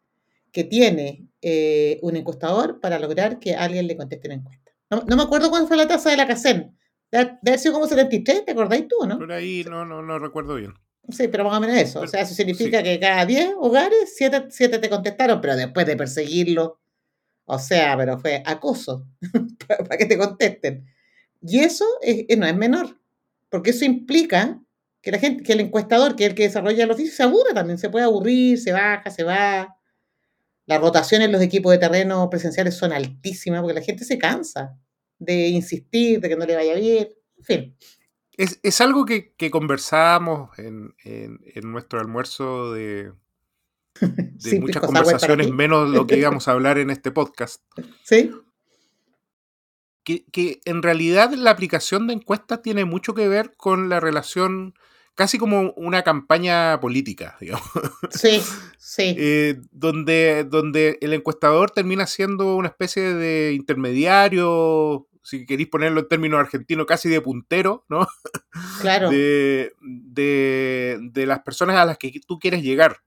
que 0.51 0.63
tiene 0.63 1.27
eh, 1.41 2.00
un 2.01 2.15
encuestador 2.15 2.79
para 2.79 3.00
lograr 3.00 3.39
que 3.39 3.55
alguien 3.55 3.88
le 3.88 3.98
conteste 3.98 4.27
una 4.27 4.36
encuesta. 4.36 4.71
No, 4.89 5.03
me 5.15 5.24
acuerdo 5.24 5.50
cuándo 5.50 5.67
fue 5.67 5.77
la 5.77 5.88
tasa 5.88 6.09
de 6.09 6.17
la 6.17 6.27
CACEN. 6.27 6.75
Debe 7.12 7.38
haber 7.45 7.59
sido 7.59 7.74
como 7.74 7.88
73, 7.88 8.45
¿te 8.45 8.51
acordáis 8.51 8.88
tú, 8.88 9.05
no? 9.07 9.17
Por 9.17 9.31
ahí 9.31 9.63
no, 9.69 9.86
no, 9.86 10.01
no 10.01 10.19
recuerdo 10.19 10.55
bien. 10.55 10.74
Sí, 11.12 11.27
pero 11.27 11.43
más 11.43 11.57
o 11.57 11.62
menos 11.62 11.77
eso. 11.77 12.01
o 12.01 12.07
sea, 12.07 12.21
eso 12.21 12.33
significa 12.33 12.83
que 12.83 13.00
cada 13.00 13.25
10 13.25 13.53
hogares, 13.57 14.15
7, 14.15 14.79
te 14.79 14.89
contestaron, 14.89 15.41
pero 15.41 15.55
después 15.55 15.86
de 15.86 15.95
perseguirlo, 15.95 16.78
o 17.51 17.58
sea, 17.58 17.98
pero 17.98 18.20
fue 18.20 18.44
acoso 18.46 19.08
para 19.68 19.98
que 19.98 20.06
te 20.06 20.18
contesten. 20.18 20.86
Y 21.41 21.60
eso 21.60 21.86
no 22.38 22.46
es 22.46 22.56
menor, 22.56 23.00
porque 23.50 23.72
eso 23.72 23.86
implica 23.86 24.62
que 25.01 25.12
la 25.12 25.18
gente, 25.18 25.44
que 25.44 25.53
el 25.53 25.62
encuestador, 25.62 26.15
que 26.15 26.25
es 26.25 26.29
el 26.29 26.36
que 26.36 26.44
desarrolla 26.44 26.84
el 26.84 26.91
oficio, 26.91 27.12
se 27.12 27.24
aburre 27.24 27.53
también, 27.56 27.79
se 27.79 27.89
puede 27.89 28.06
aburrir, 28.06 28.60
se 28.60 28.72
baja, 28.72 29.10
se 29.10 29.24
va. 29.24 29.75
Las 30.68 30.79
rotaciones 30.79 31.25
en 31.25 31.32
los 31.32 31.41
equipos 31.41 31.72
de 31.72 31.79
terreno 31.79 32.29
presenciales 32.29 32.75
son 32.75 32.94
altísimas 32.94 33.62
porque 33.62 33.74
la 33.74 33.82
gente 33.82 34.06
se 34.06 34.20
cansa 34.20 34.77
de 35.18 35.48
insistir, 35.48 36.20
de 36.20 36.29
que 36.29 36.36
no 36.36 36.46
le 36.46 36.56
vaya 36.56 36.75
bien, 36.75 37.10
en 37.38 37.44
fin. 37.44 37.77
Es, 38.38 38.79
algo 38.79 39.06
que, 39.06 39.34
que 39.34 39.50
conversábamos 39.50 40.51
en, 40.60 40.94
nuestro 41.63 42.00
almuerzo 42.00 42.74
de, 42.74 43.12
de 44.44 44.60
muchas 44.60 44.84
conversaciones, 44.84 45.51
menos 45.51 45.89
lo 45.89 46.08
que 46.08 46.18
íbamos 46.18 46.48
a 46.48 46.51
hablar 46.51 46.77
en 46.77 46.89
este 46.89 47.12
podcast. 47.12 47.62
Sí. 48.03 48.32
Que, 50.03 50.25
que, 50.32 50.62
en 50.65 50.82
realidad 50.82 51.34
la 51.34 51.51
aplicación 51.51 52.08
de 52.08 52.13
encuestas 52.13 52.62
tiene 52.62 52.86
mucho 52.86 53.13
que 53.13 53.27
ver 53.27 53.53
con 53.58 53.89
la 53.89 54.00
relación 54.00 54.74
casi 55.20 55.38
como 55.38 55.74
una 55.74 56.01
campaña 56.03 56.79
política, 56.79 57.36
digamos. 57.41 57.70
Sí, 58.10 58.41
sí. 58.77 59.15
Eh, 59.18 59.60
donde, 59.70 60.46
donde 60.46 60.98
el 61.01 61.13
encuestador 61.13 61.72
termina 61.72 62.08
siendo 62.08 62.56
una 62.56 62.70
especie 62.70 63.13
de 63.15 63.51
intermediario, 63.51 65.10
si 65.22 65.46
queréis 65.46 65.68
ponerlo 65.68 66.00
en 66.00 66.08
términos 66.08 66.39
argentinos, 66.39 66.86
casi 66.86 67.10
de 67.10 67.20
puntero, 67.20 67.86
¿no? 67.89 68.08
Claro. 68.79 69.10
De, 69.82 71.25
las 71.27 71.41
personas 71.41 71.75
a 71.75 71.86
las 71.86 71.98
que 71.98 72.22
tú 72.25 72.39
quieres 72.39 72.63
llegar. 72.63 73.01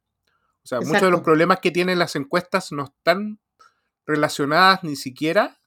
O 0.65 0.69
sea, 0.69 0.81
muchos 0.81 1.03
de 1.03 1.11
los 1.11 1.23
problemas 1.23 1.59
que 1.61 1.71
tienen 1.71 1.99
las 1.99 2.15
encuestas 2.17 2.73
no 2.73 2.85
están 2.85 3.41
relacionadas 4.07 4.85
ni 4.85 4.97
siquiera 4.97 5.61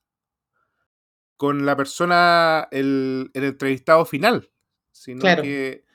con 1.38 1.66
la 1.66 1.76
persona, 1.76 2.68
el, 2.72 3.30
el 3.34 3.44
entrevistado 3.44 4.06
final, 4.06 4.52
sino 4.92 5.22
que 5.22 5.86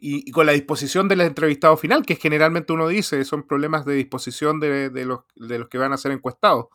y, 0.00 0.30
con 0.30 0.46
la 0.46 0.52
disposición 0.52 1.08
del 1.08 1.22
entrevistado 1.22 1.76
final, 1.76 2.06
que 2.06 2.16
generalmente 2.16 2.72
uno 2.72 2.86
dice, 2.88 3.24
son 3.24 3.46
problemas 3.46 3.84
de 3.84 3.94
disposición 3.94 4.60
de, 4.60 4.90
los, 5.04 5.24
que 5.68 5.78
van 5.78 5.92
a 5.92 5.96
ser 5.96 6.12
encuestados. 6.12 6.66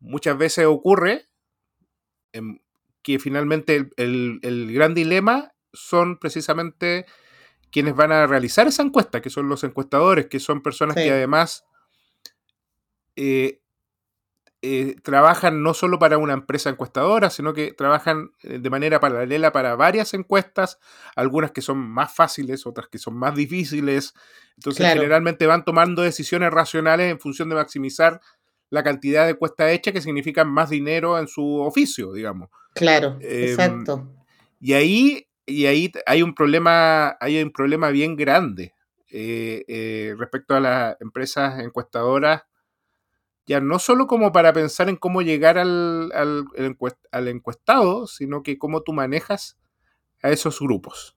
Muchas 0.00 0.36
veces 0.38 0.66
ocurre 0.66 1.28
que 3.02 3.18
finalmente 3.18 3.90
el, 3.96 4.70
gran 4.72 4.94
dilema 4.94 5.52
son 5.72 6.18
precisamente 6.18 7.04
quienes 7.74 7.96
van 7.96 8.12
a 8.12 8.28
realizar 8.28 8.68
esa 8.68 8.84
encuesta, 8.84 9.20
que 9.20 9.30
son 9.30 9.48
los 9.48 9.64
encuestadores, 9.64 10.26
que 10.26 10.38
son 10.38 10.62
personas 10.62 10.94
que 10.94 11.10
además 11.10 11.64
eh, 13.16 13.62
eh, 14.62 14.94
trabajan 15.02 15.60
no 15.64 15.74
solo 15.74 15.98
para 15.98 16.16
una 16.16 16.34
empresa 16.34 16.70
encuestadora, 16.70 17.30
sino 17.30 17.52
que 17.52 17.72
trabajan 17.72 18.30
eh, 18.44 18.60
de 18.60 18.70
manera 18.70 19.00
paralela 19.00 19.50
para 19.50 19.74
varias 19.74 20.14
encuestas, 20.14 20.78
algunas 21.16 21.50
que 21.50 21.62
son 21.62 21.78
más 21.78 22.14
fáciles, 22.14 22.64
otras 22.64 22.86
que 22.86 22.98
son 22.98 23.16
más 23.16 23.34
difíciles. 23.34 24.14
Entonces, 24.56 24.86
generalmente 24.86 25.48
van 25.48 25.64
tomando 25.64 26.02
decisiones 26.02 26.52
racionales 26.52 27.10
en 27.10 27.18
función 27.18 27.48
de 27.48 27.56
maximizar 27.56 28.20
la 28.70 28.84
cantidad 28.84 29.24
de 29.24 29.32
encuestas 29.32 29.72
hechas, 29.72 29.92
que 29.92 30.00
significan 30.00 30.48
más 30.48 30.70
dinero 30.70 31.18
en 31.18 31.26
su 31.26 31.56
oficio, 31.56 32.12
digamos. 32.12 32.50
Claro, 32.72 33.18
em, 33.20 33.48
exacto. 33.48 34.14
Y 34.60 34.74
ahí, 34.74 35.26
y 35.46 35.66
ahí 35.66 35.92
hay 36.06 36.22
un 36.22 36.34
problema, 36.34 37.16
hay 37.20 37.42
un 37.42 37.52
problema 37.52 37.90
bien 37.90 38.16
grande 38.16 38.74
eh, 39.10 40.14
respecto 40.18 40.54
a 40.54 40.60
las 40.60 41.00
empresas 41.00 41.60
encuestadoras 41.60 42.42
ya 43.46 43.60
no 43.60 43.78
solo 43.78 44.06
como 44.06 44.32
para 44.32 44.52
pensar 44.52 44.88
en 44.88 44.96
cómo 44.96 45.22
llegar 45.22 45.58
al, 45.58 46.10
al, 46.12 47.28
encuestado, 47.28 48.06
sino 48.06 48.42
que 48.42 48.58
cómo 48.58 48.82
tú 48.82 48.92
manejas 48.92 49.58
a 50.22 50.30
esos 50.30 50.60
grupos. 50.60 51.16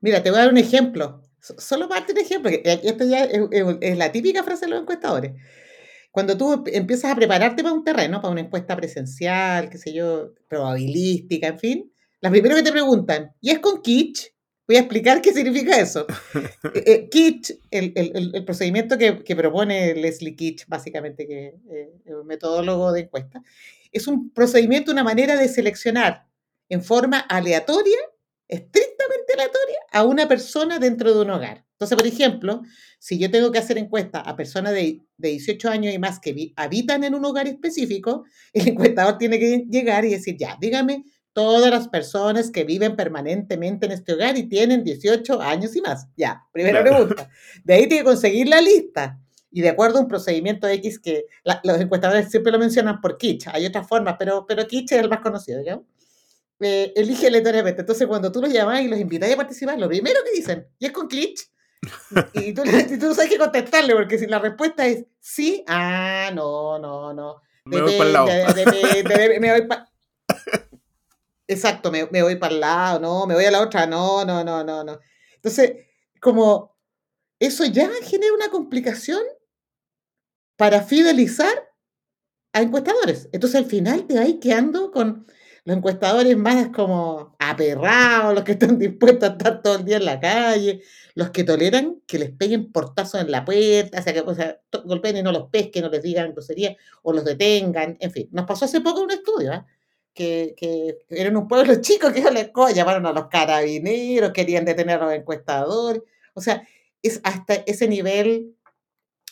Mira, 0.00 0.22
te 0.22 0.30
voy 0.30 0.38
a 0.38 0.42
dar 0.42 0.52
un 0.52 0.58
ejemplo. 0.58 1.22
Solo 1.40 1.88
parte 1.88 2.12
un 2.12 2.18
ejemplo, 2.18 2.50
esto 2.50 3.04
ya 3.04 3.24
es, 3.24 3.96
la 3.98 4.10
típica 4.10 4.42
frase 4.42 4.66
de 4.66 4.72
los 4.72 4.80
encuestadores. 4.80 5.34
Cuando 6.10 6.36
tú 6.36 6.64
empiezas 6.66 7.12
a 7.12 7.14
prepararte 7.14 7.62
para 7.62 7.74
un 7.74 7.84
terreno, 7.84 8.20
para 8.20 8.32
una 8.32 8.40
encuesta 8.40 8.74
presencial, 8.74 9.70
qué 9.70 9.78
sé 9.78 9.92
yo, 9.92 10.32
probabilística, 10.48 11.46
en 11.46 11.58
fin, 11.58 11.92
las 12.20 12.32
primero 12.32 12.56
que 12.56 12.62
te 12.62 12.72
preguntan, 12.72 13.32
¿y 13.40 13.50
es 13.50 13.58
con 13.60 13.80
Kitsch? 13.80 14.32
Voy 14.66 14.76
a 14.76 14.80
explicar 14.80 15.22
qué 15.22 15.32
significa 15.32 15.78
eso. 15.78 16.06
Eh, 16.74 16.82
eh, 16.84 17.08
Kitsch, 17.08 17.52
el, 17.70 18.44
procedimiento 18.44 18.98
que, 18.98 19.12
propone 19.34 19.94
Leslie 19.94 20.36
Kitsch, 20.36 20.66
básicamente, 20.66 21.26
que 21.26 21.54
eh, 21.70 21.90
es 22.04 22.14
un 22.14 22.26
metodólogo 22.26 22.92
de 22.92 23.02
encuesta, 23.02 23.42
es 23.92 24.06
un 24.06 24.30
procedimiento, 24.32 24.92
una 24.92 25.04
manera 25.04 25.36
de 25.36 25.48
seleccionar 25.48 26.26
en 26.68 26.82
forma 26.82 27.20
aleatoria, 27.20 27.98
estrictamente 28.48 29.32
aleatoria, 29.32 29.78
a 29.92 30.04
una 30.04 30.28
persona 30.28 30.78
dentro 30.78 31.14
de 31.14 31.22
un 31.22 31.30
hogar. 31.30 31.64
Entonces, 31.72 31.96
por 31.96 32.06
ejemplo, 32.06 32.62
si 32.98 33.18
yo 33.18 33.30
tengo 33.30 33.50
que 33.52 33.58
hacer 33.58 33.78
encuesta 33.78 34.20
a 34.20 34.36
personas 34.36 34.72
de, 34.72 35.00
de 35.16 35.28
18 35.30 35.70
años 35.70 35.94
y 35.94 35.98
más 35.98 36.18
que 36.18 36.52
habitan 36.56 37.04
en 37.04 37.14
un 37.14 37.24
hogar 37.24 37.46
específico, 37.46 38.24
el 38.52 38.68
encuestador 38.68 39.16
tiene 39.16 39.38
que 39.38 39.64
llegar 39.70 40.04
y 40.04 40.10
decir, 40.10 40.36
ya, 40.36 40.58
dígame 40.60 41.04
todas 41.38 41.70
las 41.70 41.86
personas 41.86 42.50
que 42.50 42.64
viven 42.64 42.96
permanentemente 42.96 43.86
en 43.86 43.92
este 43.92 44.12
hogar 44.12 44.36
y 44.36 44.48
tienen 44.48 44.82
18 44.82 45.40
años 45.40 45.76
y 45.76 45.80
más. 45.80 46.08
Ya, 46.16 46.42
primera 46.50 46.82
pregunta. 46.82 47.30
De 47.62 47.74
ahí 47.74 47.86
tiene 47.86 47.98
que 47.98 48.06
conseguir 48.06 48.48
la 48.48 48.60
lista. 48.60 49.20
Y 49.52 49.60
de 49.60 49.68
acuerdo 49.68 49.98
a 49.98 50.00
un 50.00 50.08
procedimiento 50.08 50.66
X 50.66 50.98
que 50.98 51.26
los 51.62 51.80
encuestadores 51.80 52.28
siempre 52.28 52.50
lo 52.50 52.58
mencionan 52.58 53.00
por 53.00 53.16
Kitsch, 53.16 53.46
hay 53.52 53.66
otras 53.66 53.86
formas, 53.86 54.16
pero, 54.18 54.46
pero 54.48 54.66
Kitsch 54.66 54.90
es 54.90 54.98
el 54.98 55.08
más 55.08 55.20
conocido, 55.20 55.62
¿ya? 55.62 55.80
Eh, 56.58 56.92
elige 56.96 57.28
aleatoriamente. 57.28 57.82
Entonces, 57.82 58.08
cuando 58.08 58.32
tú 58.32 58.40
los 58.40 58.52
llamas 58.52 58.82
y 58.82 58.88
los 58.88 58.98
invitas 58.98 59.32
a 59.32 59.36
participar, 59.36 59.78
lo 59.78 59.86
primero 59.86 60.18
que 60.24 60.36
dicen, 60.36 60.66
¿y 60.76 60.86
es 60.86 60.92
con 60.92 61.06
Kitsch? 61.06 61.52
Y 62.34 62.52
tú, 62.52 62.64
tú 62.98 63.14
sabes 63.14 63.30
que 63.30 63.38
contestarle, 63.38 63.94
porque 63.94 64.18
si 64.18 64.26
la 64.26 64.40
respuesta 64.40 64.84
es 64.88 65.04
sí, 65.20 65.62
ah, 65.68 66.32
no, 66.34 66.80
no, 66.80 67.14
no. 67.14 67.42
Me 67.64 67.80
voy 67.80 67.96
para 67.96 68.08
el 68.08 68.12
lado. 68.12 68.26
me 69.40 69.52
voy 69.52 69.68
para 69.68 69.87
Exacto, 71.48 71.90
me, 71.90 72.04
voy 72.04 72.36
para 72.36 72.54
el 72.54 72.60
lado, 72.60 73.00
no, 73.00 73.26
me 73.26 73.34
voy 73.34 73.46
a 73.46 73.50
la 73.50 73.62
otra, 73.62 73.86
no, 73.86 74.22
no, 74.24 74.44
no, 74.44 74.62
no, 74.62 74.84
no. 74.84 74.98
Entonces, 75.36 75.72
como 76.20 76.76
eso 77.40 77.64
ya 77.64 77.90
genera 78.02 78.34
una 78.34 78.50
complicación 78.50 79.22
para 80.56 80.82
fidelizar 80.82 81.70
a 82.52 82.62
encuestadores. 82.62 83.28
Entonces, 83.32 83.60
al 83.60 83.66
final 83.66 84.06
te 84.06 84.18
vas 84.18 84.28
quedando 84.40 84.90
con 84.90 85.26
los 85.64 85.76
encuestadores 85.76 86.36
más 86.36 86.68
como, 86.70 87.36
aperrados, 87.38 88.34
los 88.34 88.44
que 88.44 88.52
están 88.52 88.78
dispuestos 88.78 89.30
a 89.30 89.32
estar 89.32 89.62
todo 89.62 89.76
el 89.76 89.84
día 89.86 89.98
en 89.98 90.04
la 90.04 90.20
calle, 90.20 90.82
los 91.14 91.30
que 91.30 91.44
toleran 91.44 92.02
que 92.06 92.18
les 92.18 92.30
peguen 92.30 92.72
portazos 92.72 93.20
en 93.22 93.30
la 93.30 93.44
puerta, 93.44 94.00
o 94.00 94.02
sea, 94.02 94.12
que 94.12 94.22
golpeen 94.84 95.18
y 95.18 95.22
no 95.22 95.32
los 95.32 95.48
pesquen, 95.50 95.84
no 95.84 95.90
les 95.90 96.02
digan 96.02 96.32
grosería, 96.32 96.76
o 97.02 97.12
los 97.12 97.24
detengan, 97.24 97.96
en 98.00 98.10
fin. 98.10 98.28
Nos 98.32 98.46
pasó 98.46 98.66
hace 98.66 98.80
poco 98.82 99.02
un 99.02 99.10
estudio, 99.12 99.52
¿eh? 99.52 99.64
Que, 100.18 100.56
que 100.56 100.98
eran 101.10 101.36
un 101.36 101.46
pueblo 101.46 101.74
chico 101.80 102.12
que 102.12 102.28
les 102.32 102.50
llamaron 102.74 103.06
a 103.06 103.12
los 103.12 103.28
carabineros, 103.28 104.32
querían 104.32 104.64
detener 104.64 105.00
a 105.00 105.04
los 105.04 105.14
encuestadores, 105.14 106.02
o 106.34 106.40
sea, 106.40 106.66
es 107.02 107.20
hasta 107.22 107.54
ese 107.54 107.86
nivel 107.86 108.56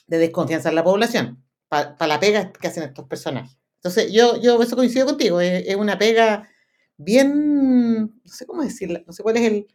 de 0.06 0.18
desconfianza 0.18 0.68
en 0.68 0.76
la 0.76 0.84
población, 0.84 1.42
para 1.68 2.06
la 2.06 2.20
pega 2.20 2.52
que 2.52 2.68
hacen 2.68 2.84
estos 2.84 3.06
personajes. 3.08 3.58
Entonces, 3.74 4.12
yo, 4.12 4.40
yo 4.40 4.62
eso 4.62 4.76
coincido 4.76 5.06
contigo, 5.06 5.40
es, 5.40 5.74
una 5.74 5.98
pega 5.98 6.48
bien, 6.96 8.20
no 8.24 8.32
sé 8.32 8.46
cómo 8.46 8.62
decirlo, 8.62 9.00
no 9.04 9.12
sé 9.12 9.24
cuál 9.24 9.38
es 9.38 9.42
el, 9.42 9.66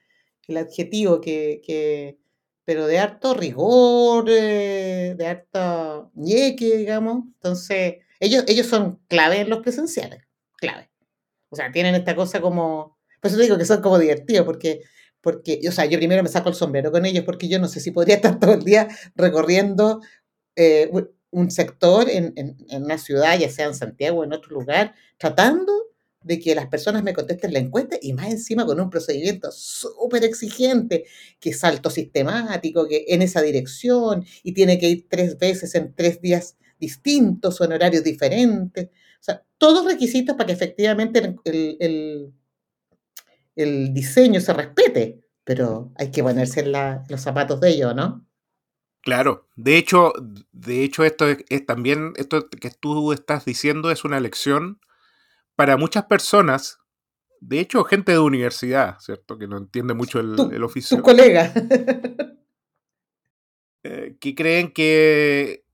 el 0.47 0.57
adjetivo 0.57 1.19
que, 1.19 1.61
que, 1.65 2.19
pero 2.63 2.87
de 2.87 2.99
harto 2.99 3.33
rigor, 3.33 4.29
eh, 4.29 5.15
de 5.17 5.27
harto 5.27 6.09
ñeque, 6.15 6.77
digamos. 6.77 7.25
Entonces, 7.35 7.95
ellos, 8.21 8.45
ellos 8.47 8.67
son 8.67 9.01
clave 9.09 9.41
en 9.41 9.49
los 9.49 9.59
presenciales, 9.59 10.21
clave. 10.55 10.90
O 11.51 11.55
sea, 11.55 11.71
tienen 11.71 11.95
esta 11.95 12.15
cosa 12.15 12.41
como, 12.41 12.97
por 13.21 13.29
eso 13.29 13.39
digo 13.39 13.57
que 13.57 13.65
son 13.65 13.81
como 13.81 13.99
divertidos, 13.99 14.45
porque, 14.45 14.81
porque, 15.19 15.61
o 15.67 15.71
sea, 15.71 15.85
yo 15.85 15.97
primero 15.99 16.23
me 16.23 16.29
saco 16.29 16.49
el 16.49 16.55
sombrero 16.55 16.91
con 16.91 17.05
ellos, 17.05 17.25
porque 17.25 17.49
yo 17.49 17.59
no 17.59 17.67
sé 17.67 17.79
si 17.79 17.91
podría 17.91 18.15
estar 18.17 18.39
todo 18.39 18.53
el 18.53 18.63
día 18.63 18.87
recorriendo 19.15 20.01
eh, 20.55 20.89
un 21.29 21.51
sector 21.51 22.09
en, 22.09 22.33
en, 22.37 22.57
en, 22.69 22.83
una 22.83 22.97
ciudad, 22.97 23.37
ya 23.37 23.49
sea 23.49 23.67
en 23.67 23.75
Santiago 23.75 24.19
o 24.19 24.23
en 24.23 24.33
otro 24.33 24.51
lugar, 24.51 24.95
tratando 25.17 25.71
de 26.23 26.39
que 26.39 26.55
las 26.55 26.67
personas 26.67 27.03
me 27.03 27.13
contesten 27.13 27.53
la 27.53 27.59
encuesta 27.59 27.97
y 28.01 28.13
más 28.13 28.31
encima 28.31 28.65
con 28.65 28.79
un 28.79 28.89
procedimiento 28.89 29.51
súper 29.51 30.23
exigente, 30.23 31.05
que 31.39 31.49
es 31.49 31.63
alto 31.63 31.89
sistemático, 31.89 32.87
que 32.87 33.05
en 33.09 33.21
esa 33.21 33.41
dirección 33.41 34.25
y 34.43 34.53
tiene 34.53 34.77
que 34.77 34.87
ir 34.89 35.07
tres 35.09 35.37
veces 35.37 35.73
en 35.75 35.93
tres 35.95 36.21
días 36.21 36.57
distintos 36.79 37.59
o 37.59 37.65
en 37.65 37.73
horarios 37.73 38.03
diferentes. 38.03 38.89
Todos 39.61 39.85
requisitos 39.85 40.35
para 40.35 40.47
que 40.47 40.53
efectivamente 40.53 41.37
el, 41.45 41.77
el, 41.79 42.33
el 43.55 43.93
diseño 43.93 44.41
se 44.41 44.53
respete, 44.53 45.23
pero 45.43 45.91
hay 45.97 46.09
que 46.09 46.23
ponerse 46.23 46.61
en, 46.61 46.71
la, 46.71 46.93
en 46.93 47.05
los 47.07 47.21
zapatos 47.21 47.61
de 47.61 47.69
ellos, 47.69 47.93
¿no? 47.93 48.27
Claro, 49.03 49.47
de 49.55 49.77
hecho, 49.77 50.13
de 50.51 50.83
hecho 50.83 51.03
esto 51.03 51.27
es, 51.27 51.45
es, 51.49 51.63
también, 51.63 52.13
esto 52.15 52.49
que 52.49 52.71
tú 52.71 53.13
estás 53.13 53.45
diciendo 53.45 53.91
es 53.91 54.03
una 54.03 54.19
lección 54.19 54.79
para 55.55 55.77
muchas 55.77 56.05
personas, 56.05 56.79
de 57.39 57.59
hecho 57.59 57.83
gente 57.83 58.13
de 58.13 58.19
universidad, 58.19 58.97
¿cierto? 58.99 59.37
Que 59.37 59.47
no 59.47 59.59
entiende 59.59 59.93
mucho 59.93 60.19
el, 60.19 60.35
tu, 60.35 60.49
el 60.49 60.63
oficio. 60.63 60.97
Tu 60.97 61.03
colega. 61.03 61.53
eh, 63.83 64.17
que 64.19 64.33
creen 64.33 64.71
que, 64.73 65.65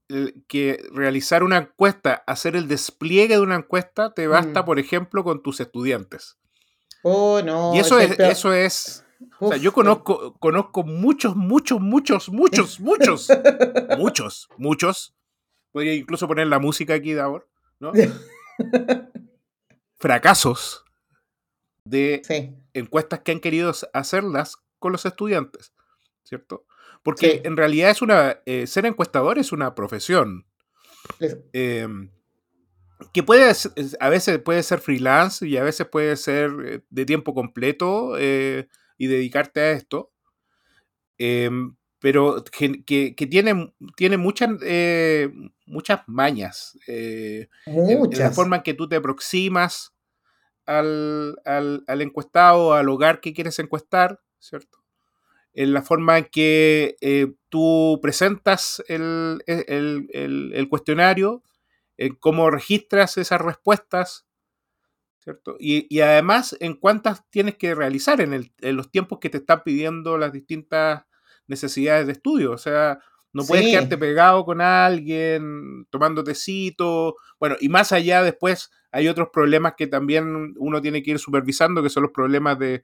que 0.48 0.82
realizar 0.92 1.44
una 1.44 1.58
encuesta, 1.58 2.24
hacer 2.28 2.56
el 2.56 2.68
despliegue 2.68 3.36
de 3.36 3.42
una 3.42 3.56
encuesta, 3.56 4.14
te 4.14 4.28
basta, 4.28 4.62
mm. 4.62 4.66
por 4.66 4.80
ejemplo, 4.80 5.24
con 5.24 5.44
tus 5.44 5.60
estudiantes. 5.60 6.38
Oh, 7.04 7.42
no. 7.44 7.76
Y 7.76 7.80
eso 7.80 8.00
es, 8.00 8.18
eso 8.20 8.54
es 8.54 9.06
Uf, 9.20 9.42
o 9.42 9.48
sea, 9.50 9.58
yo 9.58 9.74
conozco, 9.74 10.38
conozco 10.40 10.84
muchos, 10.84 11.36
muchos, 11.36 11.80
muchos, 11.80 12.30
muchos, 12.30 12.80
muchos, 12.80 13.28
muchos, 13.98 14.50
muchos. 14.58 15.16
Podría 15.72 15.96
incluso 15.96 16.28
poner 16.28 16.48
la 16.48 16.60
música 16.60 16.94
aquí 16.94 17.14
de 17.14 17.22
ahora, 17.22 17.46
¿no? 17.80 17.92
Fracasos 19.98 20.84
de 21.84 22.22
sí. 22.24 22.56
encuestas 22.74 23.22
que 23.22 23.32
han 23.32 23.40
querido 23.40 23.72
hacerlas 23.94 24.58
con 24.78 24.92
los 24.92 25.06
estudiantes, 25.06 25.74
¿cierto? 26.24 26.67
Porque 27.04 27.32
sí. 27.32 27.42
en 27.44 27.58
realidad 27.58 27.92
es 27.92 28.02
una. 28.02 28.42
Eh, 28.46 28.68
ser 28.68 28.86
encuestador 28.86 29.40
es 29.40 29.52
una 29.52 29.76
profesión. 29.76 30.46
Eh, 31.54 31.88
que 33.14 33.24
puede, 33.24 33.54
a 34.00 34.10
veces 34.10 34.40
puede 34.40 34.64
ser 34.64 34.80
freelance 34.80 35.48
y 35.48 35.58
a 35.58 35.64
veces 35.64 35.88
puede 35.88 36.16
ser 36.18 36.52
eh, 36.66 36.82
de 36.90 37.06
tiempo 37.06 37.34
completo. 37.34 38.16
Eh, 38.18 38.68
y 39.00 39.06
dedicarte 39.06 39.60
a 39.60 39.72
esto, 39.74 40.12
eh, 41.20 41.52
pero 42.00 42.44
que, 42.52 42.84
que, 42.84 43.16
que, 43.16 43.28
tiene, 43.28 43.76
tiene 43.96 44.18
muchas, 44.18 44.50
muchas 45.68 46.02
mañas. 46.08 46.74
Muchas. 46.74 46.90
En, 47.68 48.14
en, 48.14 48.20
la 48.20 48.32
forma 48.32 48.56
en 48.56 48.64
que 48.64 48.74
tú 48.74 48.90
te 48.90 48.96
aproximas 48.96 49.94
al, 50.66 51.40
al, 51.46 51.84
al, 51.86 52.02
encuestado, 52.02 52.74
al 52.74 52.90
hogar 52.90 53.22
que 53.22 53.34
quieres 53.34 53.60
encuestar, 53.60 54.20
¿cierto? 54.40 54.77
En 55.54 55.74
la 55.74 55.82
forma 55.82 56.20
en 56.20 56.26
que 56.26 56.98
eh, 57.02 57.34
tú 57.50 58.00
presentas 58.02 58.84
el, 58.88 59.42
el, 59.48 60.52
el 60.54 60.70
cuestionario, 60.70 61.44
en 61.98 62.16
cómo 62.16 62.50
registras 62.50 63.18
esas 63.18 63.42
respuestas, 63.42 64.28
¿cierto? 65.20 65.58
Y, 65.60 65.94
y, 65.94 66.02
además, 66.02 66.56
en 66.60 66.76
cuántas 66.76 67.28
tienes 67.30 67.58
que 67.58 67.76
realizar 67.76 68.22
en, 68.22 68.34
el, 68.34 68.54
en, 68.62 68.76
los 68.76 68.92
tiempos 68.92 69.20
que 69.20 69.30
te 69.30 69.40
están 69.40 69.64
pidiendo 69.64 70.18
las 70.18 70.32
distintas 70.32 71.06
necesidades 71.48 72.06
de 72.06 72.14
estudio. 72.14 72.52
O 72.52 72.58
sea, 72.58 73.00
no 73.34 73.44
puedes 73.44 73.66
sí. 73.66 73.72
quedarte 73.72 73.98
pegado 73.98 74.46
con 74.46 74.62
alguien, 74.62 75.86
tomando 75.90 76.24
tecito. 76.24 77.16
Bueno, 77.40 77.56
y 77.60 77.68
más 77.70 77.92
allá, 77.92 78.24
después 78.24 78.72
hay 78.92 79.08
otros 79.08 79.30
problemas 79.34 79.74
que 79.76 79.88
también 79.88 80.54
uno 80.58 80.82
tiene 80.82 81.04
que 81.04 81.12
ir 81.12 81.20
supervisando, 81.20 81.84
que 81.84 81.90
son 81.90 82.04
los 82.04 82.12
problemas 82.12 82.58
de, 82.60 82.84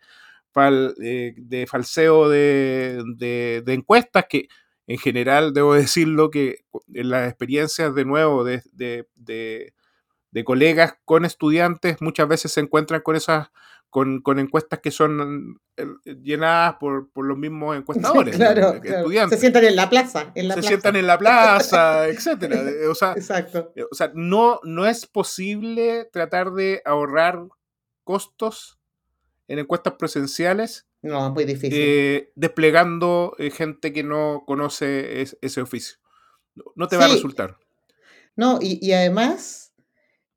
fal, 0.54 0.94
de, 0.98 1.34
de 1.38 1.68
falseo 1.68 2.30
de, 2.30 3.04
de, 3.18 3.64
de, 3.66 3.74
encuestas, 3.74 4.26
que 4.30 4.48
en 4.88 4.98
general, 4.98 5.54
debo 5.54 5.74
decirlo, 5.76 6.30
que 6.30 6.66
en 6.94 7.10
las 7.10 7.28
experiencias 7.28 7.94
de 7.96 8.06
nuevo 8.06 8.44
de, 8.44 8.62
de 8.74 9.74
de 10.34 10.44
colegas 10.44 10.96
con 11.06 11.26
estudiantes 11.26 12.02
muchas 12.02 12.28
veces 12.28 12.52
se 12.52 12.60
encuentran 12.60 13.02
con 13.02 13.16
esas 13.16 13.50
con, 13.92 14.22
con 14.22 14.40
encuestas 14.40 14.80
que 14.80 14.90
son 14.90 15.62
eh, 15.78 15.86
llenadas 16.24 16.78
por, 16.80 17.12
por 17.12 17.26
los 17.26 17.38
mismos 17.38 17.78
encuestadores 17.78 18.36
claro, 18.36 18.82
claro. 18.82 18.98
estudiantes 18.98 19.38
se 19.38 19.42
sientan 19.42 19.66
en 19.66 19.76
la 19.76 19.90
plaza 19.90 20.32
en 20.34 20.48
la 20.48 20.56
se 20.56 20.60
plaza. 20.62 20.68
sientan 20.68 20.96
en 20.96 21.08
la 21.08 21.18
plaza 21.20 22.08
etcétera 22.08 22.62
o 22.90 22.96
sea, 22.96 23.14
Exacto. 23.14 23.72
o 23.90 23.96
sea 23.96 24.12
no 24.16 24.60
no 24.64 24.88
es 24.88 25.06
posible 25.06 26.10
tratar 26.12 26.52
de 26.54 26.82
ahorrar 26.84 27.44
costos 28.04 28.80
en 29.48 29.60
encuestas 29.60 29.94
presenciales 29.94 30.88
no 31.02 31.32
muy 31.32 31.46
difícil 31.46 31.80
eh, 31.80 32.32
desplegando 32.36 33.36
eh, 33.38 33.52
gente 33.52 33.94
que 33.94 34.04
no 34.04 34.44
conoce 34.46 35.22
es, 35.22 35.38
ese 35.42 35.62
oficio 35.62 35.98
no 36.76 36.88
te 36.88 36.96
sí. 36.96 37.00
va 37.00 37.06
a 37.06 37.10
resultar 37.10 37.58
no 38.36 38.60
y, 38.62 38.80
y 38.86 38.94
además 38.94 39.64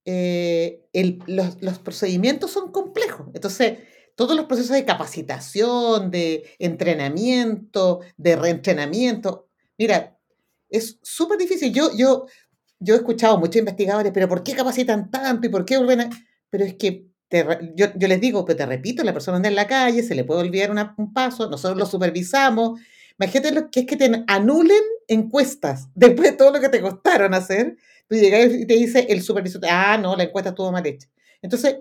eh, 0.08 0.86
el, 0.92 1.18
los, 1.26 1.60
los, 1.60 1.80
procedimientos 1.80 2.52
son 2.52 2.70
complejos. 2.70 3.26
Entonces, 3.34 3.80
todos 4.14 4.36
los 4.36 4.46
procesos 4.46 4.70
de 4.70 4.84
capacitación, 4.84 6.12
de 6.12 6.48
entrenamiento, 6.60 8.00
de 8.16 8.36
reentrenamiento, 8.36 9.48
mira, 9.76 10.16
es 10.68 11.00
súper 11.02 11.38
difícil. 11.38 11.74
Yo, 11.74 11.90
yo, 11.96 12.26
yo 12.78 12.94
he 12.94 12.98
escuchado 12.98 13.36
muchos 13.38 13.56
investigadores, 13.56 14.12
pero 14.14 14.28
¿por 14.28 14.44
qué 14.44 14.54
capacitan 14.54 15.10
tanto 15.10 15.48
y 15.48 15.50
por 15.50 15.64
qué 15.64 15.76
ordenan? 15.76 16.10
Pero 16.50 16.64
es 16.64 16.74
que 16.74 17.05
te, 17.28 17.44
yo, 17.74 17.86
yo, 17.96 18.08
les 18.08 18.20
digo, 18.20 18.44
pero 18.44 18.56
te 18.56 18.66
repito, 18.66 19.02
la 19.02 19.12
persona 19.12 19.36
anda 19.36 19.48
en 19.48 19.54
la 19.54 19.66
calle, 19.66 20.02
se 20.02 20.14
le 20.14 20.24
puede 20.24 20.40
olvidar 20.40 20.70
una, 20.70 20.94
un 20.96 21.12
paso, 21.12 21.50
nosotros 21.50 21.78
lo 21.78 21.86
supervisamos. 21.86 22.80
Imagínate 23.18 23.52
lo 23.52 23.70
que 23.70 23.80
es 23.80 23.86
que 23.86 23.96
te 23.96 24.24
anulen 24.26 24.82
encuestas 25.08 25.88
después 25.94 26.30
de 26.30 26.36
todo 26.36 26.52
lo 26.52 26.60
que 26.60 26.68
te 26.68 26.80
costaron 26.80 27.34
hacer 27.34 27.76
tú 28.08 28.16
llegas 28.16 28.52
y 28.52 28.66
te 28.66 28.74
dice 28.74 29.06
el 29.08 29.22
supervisor, 29.22 29.62
ah, 29.68 29.98
no, 29.98 30.16
la 30.16 30.24
encuesta 30.24 30.50
estuvo 30.50 30.72
mal 30.72 30.86
hecha. 30.86 31.08
Entonces, 31.42 31.78